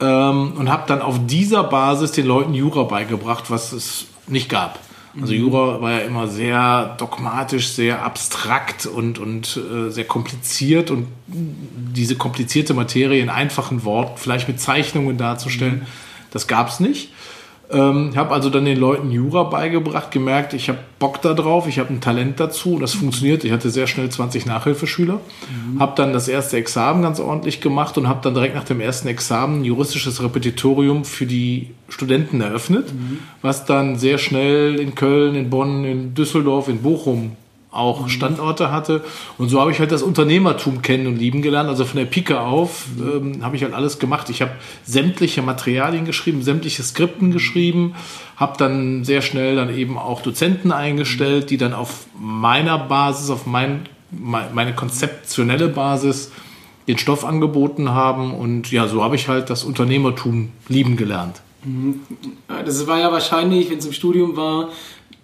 Ähm, 0.00 0.54
und 0.56 0.68
habe 0.68 0.84
dann 0.88 1.00
auf 1.00 1.18
dieser 1.26 1.62
Basis 1.62 2.10
den 2.10 2.26
Leuten 2.26 2.52
Jura 2.52 2.82
beigebracht, 2.82 3.50
was 3.50 3.72
es 3.72 4.06
nicht 4.26 4.48
gab. 4.48 4.80
Also 5.20 5.34
Jura 5.34 5.80
war 5.82 5.92
ja 5.92 5.98
immer 6.00 6.26
sehr 6.26 6.94
dogmatisch, 6.98 7.68
sehr 7.68 8.02
abstrakt 8.02 8.86
und, 8.86 9.18
und 9.18 9.58
äh, 9.58 9.90
sehr 9.90 10.04
kompliziert 10.04 10.90
und 10.90 11.06
diese 11.26 12.16
komplizierte 12.16 12.72
Materie 12.72 13.20
in 13.20 13.28
einfachen 13.28 13.84
Worten, 13.84 14.16
vielleicht 14.16 14.48
mit 14.48 14.60
Zeichnungen 14.60 15.18
darzustellen, 15.18 15.80
mhm. 15.80 15.86
das 16.30 16.46
gab 16.46 16.68
es 16.68 16.80
nicht. 16.80 17.12
Ähm, 17.70 18.12
habe 18.16 18.34
also 18.34 18.50
dann 18.50 18.66
den 18.66 18.78
Leuten 18.78 19.10
Jura 19.10 19.44
beigebracht, 19.44 20.10
gemerkt, 20.10 20.52
ich 20.52 20.68
habe 20.68 20.78
Bock 20.98 21.22
da 21.22 21.32
drauf, 21.32 21.66
ich 21.66 21.78
habe 21.78 21.92
ein 21.92 22.00
Talent 22.00 22.38
dazu, 22.38 22.78
das 22.78 22.92
funktioniert. 22.92 23.44
Ich 23.44 23.52
hatte 23.52 23.70
sehr 23.70 23.86
schnell 23.86 24.10
20 24.10 24.44
Nachhilfeschüler, 24.44 25.14
mhm. 25.14 25.80
habe 25.80 25.92
dann 25.96 26.12
das 26.12 26.28
erste 26.28 26.58
Examen 26.58 27.02
ganz 27.02 27.18
ordentlich 27.18 27.60
gemacht 27.60 27.96
und 27.96 28.08
habe 28.08 28.20
dann 28.22 28.34
direkt 28.34 28.54
nach 28.54 28.64
dem 28.64 28.80
ersten 28.80 29.08
Examen 29.08 29.60
ein 29.60 29.64
juristisches 29.64 30.22
Repetitorium 30.22 31.04
für 31.04 31.26
die 31.26 31.70
Studenten 31.88 32.40
eröffnet, 32.40 32.92
mhm. 32.92 33.18
was 33.40 33.64
dann 33.64 33.96
sehr 33.98 34.18
schnell 34.18 34.78
in 34.78 34.94
Köln, 34.94 35.34
in 35.34 35.48
Bonn, 35.48 35.84
in 35.84 36.14
Düsseldorf, 36.14 36.68
in 36.68 36.82
Bochum 36.82 37.36
auch 37.72 38.02
mhm. 38.02 38.08
Standorte 38.08 38.70
hatte. 38.70 39.02
Und 39.38 39.48
so 39.48 39.60
habe 39.60 39.72
ich 39.72 39.80
halt 39.80 39.90
das 39.90 40.02
Unternehmertum 40.02 40.82
kennen 40.82 41.06
und 41.06 41.16
lieben 41.16 41.42
gelernt. 41.42 41.68
Also 41.68 41.84
von 41.84 41.98
der 41.98 42.04
Pike 42.04 42.40
auf 42.40 42.86
ähm, 43.00 43.42
habe 43.42 43.56
ich 43.56 43.64
halt 43.64 43.72
alles 43.72 43.98
gemacht. 43.98 44.30
Ich 44.30 44.42
habe 44.42 44.52
sämtliche 44.84 45.42
Materialien 45.42 46.04
geschrieben, 46.04 46.42
sämtliche 46.42 46.82
Skripten 46.82 47.32
geschrieben, 47.32 47.94
habe 48.36 48.56
dann 48.58 49.04
sehr 49.04 49.22
schnell 49.22 49.56
dann 49.56 49.74
eben 49.74 49.98
auch 49.98 50.20
Dozenten 50.20 50.70
eingestellt, 50.70 51.50
die 51.50 51.56
dann 51.56 51.72
auf 51.72 52.06
meiner 52.18 52.78
Basis, 52.78 53.30
auf 53.30 53.46
mein, 53.46 53.88
meine 54.10 54.74
konzeptionelle 54.74 55.68
Basis 55.68 56.30
den 56.88 56.98
Stoff 56.98 57.24
angeboten 57.24 57.90
haben. 57.90 58.34
Und 58.34 58.70
ja, 58.70 58.86
so 58.86 59.02
habe 59.02 59.16
ich 59.16 59.28
halt 59.28 59.48
das 59.48 59.64
Unternehmertum 59.64 60.50
lieben 60.68 60.96
gelernt. 60.96 61.40
Mhm. 61.64 62.00
Das 62.48 62.86
war 62.86 62.98
ja 62.98 63.12
wahrscheinlich, 63.12 63.70
wenn 63.70 63.78
es 63.78 63.86
im 63.86 63.92
Studium 63.92 64.36
war, 64.36 64.68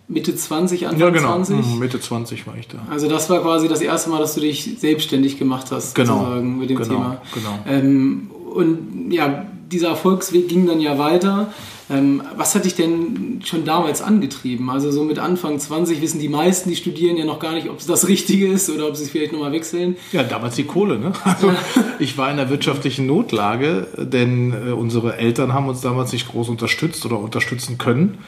Mitte 0.09 0.35
20, 0.35 0.87
Anfang 0.87 1.01
ja, 1.01 1.11
genau. 1.11 1.35
20? 1.35 1.57
Mhm, 1.57 1.79
Mitte 1.79 2.01
20 2.01 2.47
war 2.47 2.57
ich 2.57 2.67
da. 2.67 2.79
Also 2.91 3.09
das 3.09 3.29
war 3.29 3.43
quasi 3.43 3.69
das 3.69 3.83
erste 3.83 4.09
Mal, 4.09 4.19
dass 4.19 4.35
du 4.35 4.41
dich 4.41 4.77
selbstständig 4.79 5.39
gemacht 5.39 5.67
hast, 5.71 5.95
genau. 5.95 6.19
sozusagen, 6.19 6.59
mit 6.59 6.71
dem 6.71 6.79
genau. 6.79 6.89
Thema. 6.89 7.23
Genau. 7.35 7.59
Ähm, 7.69 8.31
und 8.55 9.13
ja, 9.13 9.47
dieser 9.71 9.89
Erfolgsweg 9.89 10.49
ging 10.49 10.67
dann 10.67 10.81
ja 10.81 10.99
weiter. 10.99 11.53
Ähm, 11.91 12.23
was 12.37 12.55
hat 12.55 12.65
dich 12.65 12.75
denn 12.75 13.41
schon 13.45 13.65
damals 13.65 14.03
angetrieben? 14.03 14.69
Also 14.69 14.91
so 14.91 15.05
mit 15.05 15.19
Anfang 15.19 15.59
20 15.59 16.03
wissen 16.03 16.21
die 16.21 16.29
meisten, 16.29 16.69
die 16.69 16.77
studieren 16.77 17.17
ja 17.17 17.25
noch 17.25 17.39
gar 17.39 17.53
nicht, 17.53 17.69
ob 17.71 17.79
es 17.79 17.87
das 17.87 18.09
Richtige 18.09 18.49
ist 18.49 18.69
oder 18.69 18.89
ob 18.89 18.97
sie 18.97 19.05
es 19.05 19.11
vielleicht 19.11 19.33
nochmal 19.33 19.53
wechseln. 19.53 19.97
Ja, 20.13 20.23
damals 20.23 20.57
die 20.57 20.65
Kohle. 20.65 20.99
Ne? 20.99 21.13
Also 21.25 21.53
ich 21.99 22.19
war 22.19 22.31
in 22.31 22.39
einer 22.39 22.51
wirtschaftlichen 22.51 23.07
Notlage, 23.07 23.87
denn 23.97 24.53
äh, 24.53 24.73
unsere 24.73 25.17
Eltern 25.17 25.53
haben 25.53 25.69
uns 25.69 25.81
damals 25.81 26.13
nicht 26.13 26.29
groß 26.29 26.49
unterstützt 26.49 27.05
oder 27.07 27.19
unterstützen 27.19 27.79
können. 27.79 28.19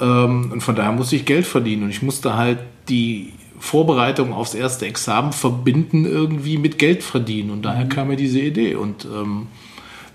Ähm, 0.00 0.50
und 0.52 0.60
von 0.60 0.74
daher 0.74 0.92
musste 0.92 1.16
ich 1.16 1.24
Geld 1.24 1.46
verdienen 1.46 1.84
und 1.84 1.90
ich 1.90 2.02
musste 2.02 2.36
halt 2.36 2.58
die 2.88 3.32
Vorbereitung 3.58 4.32
aufs 4.32 4.54
erste 4.54 4.86
Examen 4.86 5.32
verbinden 5.32 6.04
irgendwie 6.04 6.58
mit 6.58 6.78
Geld 6.78 7.02
verdienen. 7.02 7.50
Und 7.50 7.62
daher 7.62 7.86
mhm. 7.86 7.88
kam 7.88 8.08
mir 8.08 8.16
diese 8.16 8.40
Idee. 8.40 8.74
Und 8.74 9.06
ähm, 9.06 9.46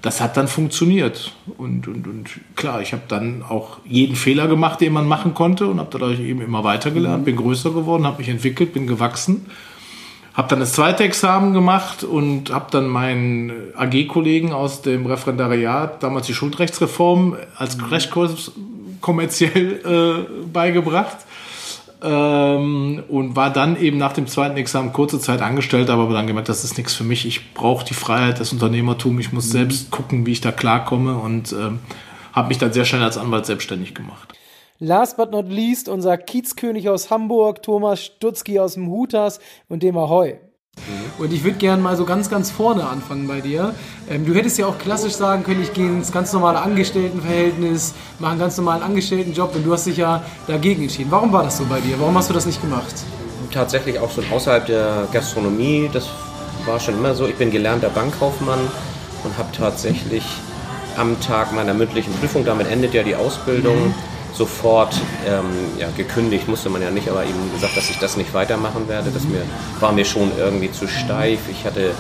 das 0.02 0.22
hat 0.22 0.38
dann 0.38 0.48
funktioniert. 0.48 1.34
Und, 1.58 1.88
und, 1.88 2.08
und 2.08 2.30
klar, 2.56 2.82
ich 2.82 2.94
habe 2.94 3.04
dann 3.08 3.44
auch 3.48 3.80
jeden 3.86 4.16
Fehler 4.16 4.48
gemacht, 4.48 4.82
den 4.82 4.94
man 4.94 5.08
machen 5.08 5.34
konnte 5.34 5.68
und 5.68 5.80
habe 5.80 5.90
dadurch 5.92 6.20
eben 6.20 6.42
immer 6.42 6.64
weitergelernt, 6.64 7.22
mhm. 7.22 7.26
bin 7.26 7.36
größer 7.38 7.72
geworden, 7.72 8.06
habe 8.06 8.20
mich 8.20 8.30
entwickelt, 8.30 8.74
bin 8.74 8.88
gewachsen. 8.88 9.48
Habe 10.36 10.48
dann 10.48 10.60
das 10.60 10.74
zweite 10.74 11.04
Examen 11.04 11.54
gemacht 11.54 12.04
und 12.04 12.52
habe 12.52 12.68
dann 12.72 12.88
meinen 12.88 13.52
AG-Kollegen 13.76 14.54
aus 14.54 14.82
dem 14.82 15.06
Referendariat, 15.06 16.02
damals 16.04 16.28
die 16.28 16.34
Schuldrechtsreform, 16.34 17.36
als 17.58 17.76
mhm. 17.76 17.82
Crashkurs 17.82 18.52
kommerziell 19.02 19.80
äh, 19.86 20.48
beigebracht. 20.52 21.18
Ähm, 22.02 23.04
und 23.10 23.36
war 23.36 23.52
dann 23.52 23.78
eben 23.78 23.98
nach 23.98 24.14
dem 24.14 24.26
zweiten 24.26 24.56
Examen 24.56 24.94
kurze 24.94 25.20
Zeit 25.20 25.42
angestellt, 25.42 25.90
aber 25.90 26.12
dann 26.14 26.28
gemerkt, 26.28 26.48
das 26.48 26.64
ist 26.64 26.78
nichts 26.78 26.94
für 26.94 27.04
mich. 27.04 27.26
Ich 27.26 27.54
brauche 27.54 27.84
die 27.84 27.94
Freiheit 27.94 28.40
des 28.40 28.54
Unternehmertums. 28.54 29.20
Ich 29.20 29.34
muss 29.34 29.48
mhm. 29.48 29.52
selbst 29.52 29.92
gucken, 29.92 30.26
wie 30.26 30.32
ich 30.32 30.40
da 30.40 30.54
klarkomme 30.54 31.18
und 31.18 31.52
ähm, 31.52 31.80
habe 32.32 32.48
mich 32.48 32.58
dann 32.58 32.72
sehr 32.72 32.86
schnell 32.86 33.04
als 33.04 33.18
Anwalt 33.18 33.46
selbstständig 33.46 33.94
gemacht. 33.96 34.34
Last 34.82 35.18
but 35.18 35.32
not 35.32 35.50
least 35.50 35.90
unser 35.90 36.18
Kiezkönig 36.18 36.88
aus 36.88 37.12
Hamburg, 37.12 37.62
Thomas 37.64 38.02
Stutzki 38.02 38.62
aus 38.62 38.76
dem 38.76 38.88
Hutas 38.88 39.42
und 39.68 39.84
dem 39.84 39.98
Ahoi. 39.98 40.40
Mhm. 40.88 41.24
Und 41.24 41.34
ich 41.34 41.44
würde 41.44 41.58
gerne 41.58 41.82
mal 41.82 41.96
so 41.96 42.06
ganz, 42.06 42.30
ganz 42.30 42.52
vorne 42.52 42.88
anfangen 42.88 43.28
bei 43.28 43.42
dir. 43.42 43.74
Ähm, 44.10 44.26
du 44.26 44.34
hättest 44.34 44.58
ja 44.58 44.66
auch 44.66 44.78
klassisch 44.78 45.14
sagen 45.14 45.44
können, 45.44 45.62
ich 45.62 45.74
gehe 45.74 45.88
ins 45.88 46.12
ganz 46.12 46.34
normale 46.34 46.60
Angestelltenverhältnis, 46.60 47.94
mache 48.20 48.32
einen 48.32 48.40
ganz 48.40 48.58
normalen 48.58 48.84
Angestelltenjob 48.84 49.56
und 49.56 49.66
du 49.66 49.74
hast 49.74 49.86
dich 49.86 49.98
ja 49.98 50.24
dagegen 50.48 50.84
entschieden. 50.84 51.12
Warum 51.12 51.32
war 51.32 51.44
das 51.44 51.58
so 51.58 51.66
bei 51.66 51.80
dir? 51.80 52.00
Warum 52.00 52.18
hast 52.18 52.30
du 52.30 52.34
das 52.34 52.46
nicht 52.46 52.62
gemacht? 52.62 52.96
Tatsächlich 53.52 54.00
auch 54.00 54.12
schon 54.12 54.26
außerhalb 54.32 54.66
der 54.66 55.08
Gastronomie. 55.12 55.90
Das 55.92 56.08
war 56.66 56.80
schon 56.80 56.96
immer 56.96 57.16
so. 57.16 57.26
Ich 57.28 57.36
bin 57.36 57.52
gelernter 57.52 57.90
Bankkaufmann 57.90 58.60
und 59.24 59.38
habe 59.38 59.50
tatsächlich 59.52 60.24
am 60.98 61.20
Tag 61.22 61.54
meiner 61.54 61.74
mündlichen 61.74 62.14
Prüfung, 62.14 62.46
damit 62.46 62.70
endet 62.70 62.94
ja 62.94 63.04
die 63.04 63.16
Ausbildung, 63.16 63.88
mhm 63.88 64.09
sofort 64.34 64.96
ähm, 65.28 65.46
ja, 65.78 65.90
gekündigt, 65.96 66.48
musste 66.48 66.70
man 66.70 66.82
ja 66.82 66.92
nicht, 66.92 67.10
aber 67.10 67.24
eben 67.24 67.52
gesagt, 67.54 67.76
dass 67.76 67.90
ich 67.90 67.98
das 68.00 68.18
nicht 68.18 68.34
weitermachen 68.34 68.88
werde. 68.88 69.12
Das 69.12 69.24
mir, 69.24 69.42
war 69.80 69.92
mir 69.92 70.06
schon 70.06 70.32
irgendwie 70.38 70.72
zu 70.72 70.88
steif. 70.88 71.40
Ich 71.50 71.66
hatte, 71.66 71.92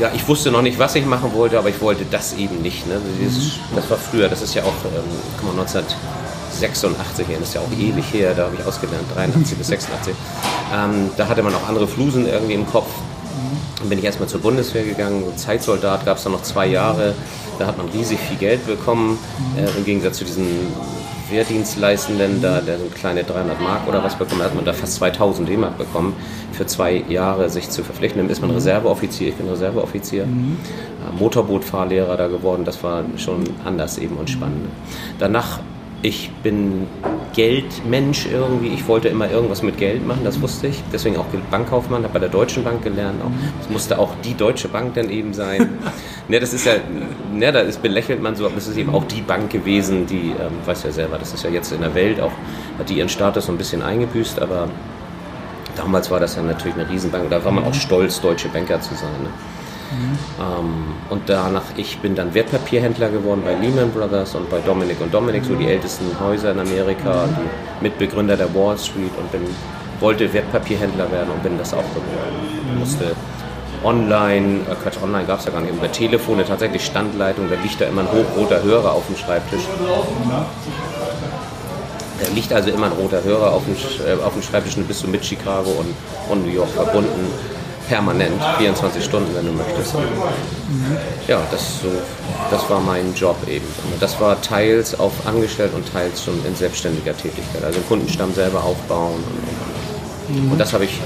ja, 0.00 0.10
ich 0.14 0.26
wusste 0.28 0.50
noch 0.50 0.62
nicht, 0.62 0.78
was 0.78 0.94
ich 0.94 1.06
machen 1.06 1.32
wollte, 1.34 1.58
aber 1.58 1.68
ich 1.68 1.80
wollte 1.80 2.04
das 2.10 2.34
eben 2.34 2.60
nicht. 2.62 2.86
Ne? 2.86 3.00
Dieses, 3.20 3.52
das 3.74 3.88
war 3.90 3.98
früher, 3.98 4.28
das 4.28 4.42
ist 4.42 4.54
ja 4.54 4.62
auch 4.62 4.74
ähm, 4.84 5.50
1986, 5.58 7.26
das 7.38 7.48
ist 7.48 7.54
ja 7.54 7.60
auch 7.60 7.72
ewig 7.78 8.12
her, 8.12 8.34
da 8.34 8.44
habe 8.44 8.56
ich 8.58 8.66
ausgelernt, 8.66 9.06
83 9.14 9.56
bis 9.58 9.66
86. 9.68 10.14
Ähm, 10.74 11.10
da 11.16 11.28
hatte 11.28 11.42
man 11.42 11.54
auch 11.54 11.68
andere 11.68 11.88
Flusen 11.88 12.26
irgendwie 12.26 12.54
im 12.54 12.66
Kopf. 12.66 12.88
Dann 13.78 13.88
bin 13.90 13.98
ich 13.98 14.04
erstmal 14.04 14.28
zur 14.28 14.40
Bundeswehr 14.40 14.84
gegangen, 14.84 15.24
Zeitsoldat 15.36 16.06
gab 16.06 16.16
es 16.16 16.24
dann 16.24 16.32
noch 16.32 16.42
zwei 16.42 16.66
Jahre. 16.66 17.14
Da 17.58 17.66
hat 17.66 17.76
man 17.76 17.88
riesig 17.88 18.18
viel 18.18 18.36
Geld 18.36 18.66
bekommen, 18.66 19.18
äh, 19.56 19.76
im 19.76 19.84
Gegensatz 19.84 20.18
zu 20.18 20.24
diesen 20.24 20.46
Wehrdienstleistenden, 21.30 22.40
da, 22.40 22.60
der 22.60 22.78
so 22.78 22.84
kleine 22.86 23.24
300 23.24 23.60
Mark 23.60 23.88
oder 23.88 24.02
was 24.02 24.16
bekommen 24.16 24.42
hat, 24.42 24.54
man 24.54 24.64
da 24.64 24.72
fast 24.72 24.94
2000 24.94 25.48
D-Mark 25.48 25.76
bekommen, 25.76 26.14
für 26.52 26.66
zwei 26.66 27.02
Jahre 27.08 27.50
sich 27.50 27.68
zu 27.68 27.82
verpflichten. 27.82 28.20
Dann 28.20 28.30
ist 28.30 28.40
man 28.40 28.50
Reserveoffizier, 28.50 29.28
ich 29.28 29.34
bin 29.34 29.48
Reserveoffizier, 29.48 30.26
mhm. 30.26 30.56
Motorbootfahrlehrer 31.18 32.16
da 32.16 32.28
geworden, 32.28 32.64
das 32.64 32.82
war 32.82 33.04
schon 33.16 33.44
anders 33.64 33.98
eben 33.98 34.16
und 34.16 34.30
spannend. 34.30 34.68
Danach 35.18 35.60
ich 36.06 36.30
bin 36.44 36.86
Geldmensch 37.34 38.28
irgendwie. 38.32 38.68
Ich 38.68 38.86
wollte 38.86 39.08
immer 39.08 39.28
irgendwas 39.28 39.62
mit 39.62 39.76
Geld 39.76 40.06
machen, 40.06 40.20
das 40.22 40.40
wusste 40.40 40.68
ich. 40.68 40.80
Deswegen 40.92 41.16
auch 41.16 41.24
Bankkaufmann, 41.50 42.04
habe 42.04 42.12
bei 42.12 42.20
der 42.20 42.28
Deutschen 42.28 42.62
Bank 42.62 42.84
gelernt. 42.84 43.20
Das 43.58 43.68
musste 43.68 43.98
auch 43.98 44.12
die 44.22 44.34
Deutsche 44.34 44.68
Bank 44.68 44.94
dann 44.94 45.10
eben 45.10 45.34
sein. 45.34 45.68
ne, 46.28 46.38
das 46.38 46.54
ist 46.54 46.64
ja, 46.64 46.74
ne, 47.34 47.50
da 47.50 47.60
ist, 47.60 47.82
belächelt 47.82 48.22
man 48.22 48.36
so, 48.36 48.46
aber 48.46 48.54
das 48.54 48.68
ist 48.68 48.76
eben 48.76 48.94
auch 48.94 49.04
die 49.04 49.20
Bank 49.20 49.50
gewesen, 49.50 50.06
die, 50.06 50.30
ähm, 50.40 50.52
weiß 50.64 50.84
ja 50.84 50.92
selber, 50.92 51.18
das 51.18 51.34
ist 51.34 51.42
ja 51.42 51.50
jetzt 51.50 51.72
in 51.72 51.80
der 51.80 51.94
Welt 51.96 52.20
auch, 52.20 52.32
hat 52.78 52.88
die 52.88 52.98
ihren 52.98 53.08
Status 53.08 53.46
so 53.46 53.52
ein 53.52 53.58
bisschen 53.58 53.82
eingebüßt, 53.82 54.40
aber 54.40 54.68
damals 55.74 56.08
war 56.10 56.20
das 56.20 56.36
ja 56.36 56.42
natürlich 56.42 56.76
eine 56.76 56.88
Riesenbank. 56.88 57.30
Da 57.30 57.44
war 57.44 57.50
man 57.50 57.64
auch 57.64 57.74
stolz, 57.74 58.20
deutsche 58.20 58.48
Banker 58.48 58.80
zu 58.80 58.94
sein. 58.94 59.10
Ne? 59.24 59.30
Mhm. 59.96 60.94
Und 61.08 61.22
danach, 61.26 61.62
ich 61.76 61.98
bin 61.98 62.14
dann 62.14 62.34
Wertpapierhändler 62.34 63.08
geworden 63.08 63.42
bei 63.44 63.54
Lehman 63.54 63.90
Brothers 63.90 64.34
und 64.34 64.50
bei 64.50 64.58
Dominic 64.60 65.00
und 65.00 65.12
Dominic, 65.12 65.44
so 65.44 65.54
die 65.54 65.68
ältesten 65.68 66.06
Häuser 66.20 66.52
in 66.52 66.60
Amerika, 66.60 67.26
mhm. 67.26 67.36
die 67.36 67.84
Mitbegründer 67.84 68.36
der 68.36 68.54
Wall 68.54 68.76
Street 68.78 69.12
und 69.18 69.30
bin, 69.32 69.42
wollte 70.00 70.32
Wertpapierhändler 70.32 71.10
werden 71.10 71.30
und 71.30 71.42
bin 71.42 71.56
das 71.58 71.72
auch 71.72 71.78
geworden. 71.78 72.72
Mhm. 72.72 72.78
Musste 72.80 73.14
online, 73.84 74.60
äh 74.70 74.74
Quatsch, 74.82 75.02
online 75.02 75.26
gab 75.26 75.38
es 75.38 75.46
ja 75.46 75.52
gar 75.52 75.60
nicht, 75.60 75.72
über 75.72 75.90
Telefone 75.90 76.44
tatsächlich 76.44 76.84
Standleitung, 76.84 77.48
da 77.48 77.56
liegt 77.62 77.80
da 77.80 77.86
immer 77.86 78.02
ein 78.02 78.08
hochroter 78.12 78.62
Hörer 78.62 78.92
auf 78.92 79.06
dem 79.06 79.16
Schreibtisch. 79.16 79.62
Da 82.18 82.32
liegt 82.34 82.52
also 82.52 82.70
immer 82.70 82.86
ein 82.86 82.92
roter 82.92 83.22
Hörer 83.22 83.52
auf 83.52 83.62
dem, 83.64 83.74
äh, 83.74 84.22
auf 84.22 84.32
dem 84.32 84.42
Schreibtisch 84.42 84.76
und 84.76 84.88
bist 84.88 85.02
du 85.04 85.08
mit 85.08 85.24
Chicago 85.24 85.70
und, 85.70 85.94
und 86.30 86.46
New 86.46 86.52
York 86.52 86.70
verbunden 86.70 87.30
permanent, 87.88 88.42
24 88.58 89.04
Stunden, 89.04 89.34
wenn 89.34 89.46
du 89.46 89.52
möchtest. 89.52 89.94
Ja, 91.26 91.40
das, 91.50 91.80
so, 91.82 91.88
das 92.50 92.68
war 92.68 92.80
mein 92.80 93.14
Job 93.14 93.36
eben. 93.48 93.66
Das 94.00 94.20
war 94.20 94.40
teils 94.40 94.98
auf 94.98 95.12
angestellt 95.26 95.72
und 95.74 95.90
teils 95.92 96.24
schon 96.24 96.34
in 96.46 96.54
selbstständiger 96.54 97.16
Tätigkeit. 97.16 97.64
Also 97.64 97.80
den 97.80 97.88
Kundenstamm 97.88 98.32
selber 98.34 98.62
aufbauen. 98.62 99.22
Und, 100.28 100.36
und, 100.36 100.52
und 100.52 100.58
das 100.58 100.72
habe 100.72 100.84
ich 100.84 101.00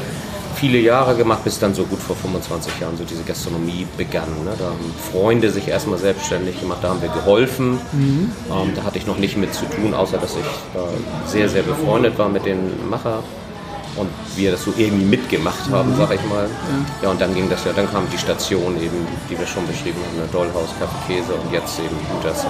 viele 0.61 0.79
Jahre 0.79 1.16
gemacht, 1.16 1.43
bis 1.43 1.59
dann 1.59 1.75
so 1.75 1.85
gut 1.85 2.01
vor 2.01 2.16
25 2.16 2.81
Jahren 2.81 2.97
so 2.97 3.05
diese 3.05 3.23
Gastronomie 3.23 3.87
begann. 3.97 4.29
Ne? 4.45 4.53
Da 4.59 4.66
haben 4.66 4.95
Freunde 5.11 5.51
sich 5.51 5.69
erstmal 5.69 5.99
selbstständig 5.99 6.61
gemacht, 6.61 6.81
da 6.83 6.90
haben 6.90 7.01
wir 7.01 7.09
geholfen. 7.09 7.79
Mhm. 7.93 8.33
Ähm, 8.51 8.73
da 8.77 8.85
hatte 8.85 8.99
ich 8.99 9.07
noch 9.07 9.16
nicht 9.16 9.37
mit 9.38 9.55
zu 9.55 9.64
tun, 9.64 9.95
außer 9.95 10.19
dass 10.19 10.33
ich 10.33 10.40
äh, 10.40 11.29
sehr, 11.29 11.49
sehr 11.49 11.62
befreundet 11.62 12.19
war 12.19 12.29
mit 12.29 12.45
den 12.45 12.88
Macher 12.90 13.23
und 13.96 14.09
wir 14.37 14.53
das 14.53 14.64
so 14.64 14.72
irgendwie 14.76 15.05
mitgemacht 15.05 15.68
haben, 15.70 15.90
mhm. 15.90 15.96
sag 15.96 16.14
ich 16.14 16.24
mal. 16.26 16.44
Ja. 16.44 17.05
ja, 17.05 17.11
und 17.11 17.20
dann 17.20 17.35
ging 17.35 17.48
das 17.48 17.64
ja, 17.64 17.72
dann 17.72 17.90
kam 17.90 18.09
die 18.11 18.18
Station 18.18 18.81
eben, 18.81 19.07
die 19.29 19.38
wir 19.38 19.46
schon 19.46 19.66
beschrieben 19.66 19.98
haben, 20.07 20.18
der 20.18 20.26
Dollhaus, 20.26 20.70
Kaffee 20.79 21.14
Käse 21.14 21.35
und 21.35 21.53
jetzt 21.53 21.79
eben 21.79 21.96
Gutas. 22.12 22.44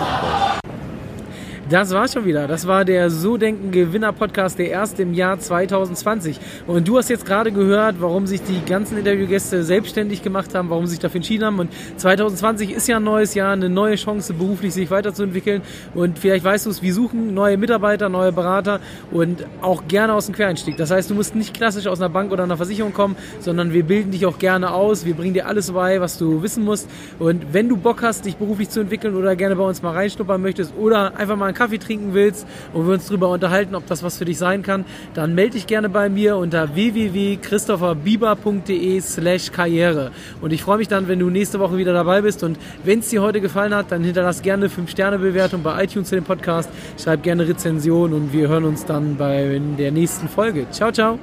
Das 1.71 1.95
war 1.95 2.09
schon 2.09 2.25
wieder. 2.25 2.49
Das 2.49 2.67
war 2.67 2.85
der 2.85 3.11
So 3.11 3.37
Denken 3.37 3.71
Gewinner 3.71 4.13
Podcast, 4.13 4.59
der 4.59 4.71
erste 4.71 5.03
im 5.03 5.15
Jahr 5.15 5.39
2020. 5.39 6.41
Und 6.67 6.89
du 6.89 6.99
hast 6.99 7.09
jetzt 7.09 7.25
gerade 7.25 7.53
gehört, 7.53 8.01
warum 8.01 8.27
sich 8.27 8.43
die 8.43 8.61
ganzen 8.65 8.99
Interviewgäste 8.99 9.63
selbstständig 9.63 10.21
gemacht 10.25 10.53
haben, 10.57 10.69
warum 10.69 10.87
sie 10.87 10.95
sich 10.95 10.99
dafür 10.99 11.19
entschieden 11.19 11.45
haben. 11.45 11.61
Und 11.61 11.71
2020 11.97 12.73
ist 12.73 12.89
ja 12.89 12.97
ein 12.97 13.05
neues 13.05 13.35
Jahr, 13.35 13.53
eine 13.53 13.69
neue 13.69 13.95
Chance, 13.95 14.35
beruflich 14.35 14.75
sich 14.75 14.91
weiterzuentwickeln. 14.91 15.63
Und 15.95 16.19
vielleicht 16.19 16.45
weißt 16.45 16.67
du 16.67 16.71
es, 16.71 16.83
wir 16.83 16.93
suchen 16.93 17.35
neue 17.35 17.57
Mitarbeiter, 17.57 18.09
neue 18.09 18.33
Berater 18.33 18.81
und 19.13 19.47
auch 19.63 19.87
gerne 19.87 20.15
aus 20.15 20.27
dem 20.27 20.35
Quereinstieg. 20.35 20.77
Das 20.77 20.91
heißt, 20.91 21.09
du 21.09 21.15
musst 21.15 21.37
nicht 21.37 21.55
klassisch 21.55 21.87
aus 21.87 22.01
einer 22.01 22.11
Bank 22.11 22.33
oder 22.33 22.43
einer 22.43 22.57
Versicherung 22.57 22.93
kommen, 22.93 23.15
sondern 23.39 23.73
wir 23.73 23.85
bilden 23.85 24.11
dich 24.11 24.27
auch 24.27 24.41
gerne 24.41 24.73
aus. 24.73 25.05
Wir 25.05 25.15
bringen 25.15 25.35
dir 25.35 25.47
alles 25.47 25.71
bei, 25.71 26.01
was 26.01 26.19
du 26.19 26.43
wissen 26.43 26.65
musst. 26.65 26.91
Und 27.21 27.55
wenn 27.55 27.69
du 27.69 27.77
Bock 27.77 28.03
hast, 28.03 28.25
dich 28.25 28.35
beruflich 28.39 28.71
zu 28.71 28.81
entwickeln 28.81 29.15
oder 29.15 29.37
gerne 29.37 29.55
bei 29.55 29.63
uns 29.63 29.83
mal 29.83 29.93
reinschnuppern 29.93 30.43
möchtest 30.43 30.75
oder 30.77 31.17
einfach 31.17 31.37
mal 31.37 31.47
ein 31.47 31.60
Kaffee 31.61 31.79
trinken 31.79 32.15
willst 32.15 32.47
und 32.73 32.87
wir 32.87 32.95
uns 32.95 33.07
darüber 33.07 33.29
unterhalten, 33.29 33.75
ob 33.75 33.87
das 33.87 34.03
was 34.03 34.17
für 34.17 34.25
dich 34.25 34.39
sein 34.39 34.63
kann, 34.63 34.87
dann 35.13 35.35
melde 35.35 35.53
dich 35.53 35.67
gerne 35.67 35.91
bei 35.91 36.09
mir 36.09 36.39
unter 36.39 36.75
www.christopherbieber.de 36.75 38.99
slash 39.03 39.53
karriere. 39.53 40.11
Und 40.41 40.55
ich 40.55 40.63
freue 40.63 40.79
mich 40.79 40.89
dann, 40.89 41.07
wenn 41.07 41.19
du 41.19 41.29
nächste 41.29 41.61
Woche 41.61 41.77
wieder 41.77 41.93
dabei 41.93 42.23
bist. 42.23 42.43
Und 42.43 42.59
wenn 42.85 43.01
es 43.01 43.11
dir 43.11 43.21
heute 43.21 43.43
gefallen 43.43 43.75
hat, 43.75 43.93
dann 43.93 44.03
hinterlass 44.03 44.41
gerne 44.41 44.65
eine 44.65 44.73
5-Sterne-Bewertung 44.73 45.63
bei 45.63 45.85
iTunes 45.85 46.09
zu 46.09 46.15
dem 46.15 46.25
Podcast. 46.25 46.71
Schreib 46.99 47.23
gerne 47.23 47.47
Rezension 47.47 48.15
und 48.15 48.33
wir 48.33 48.49
hören 48.49 48.65
uns 48.65 48.87
dann 48.87 49.17
bei 49.17 49.61
der 49.79 49.93
nächsten 49.93 50.29
Folge. 50.29 50.67
Ciao, 50.71 50.91
ciao. 50.91 51.19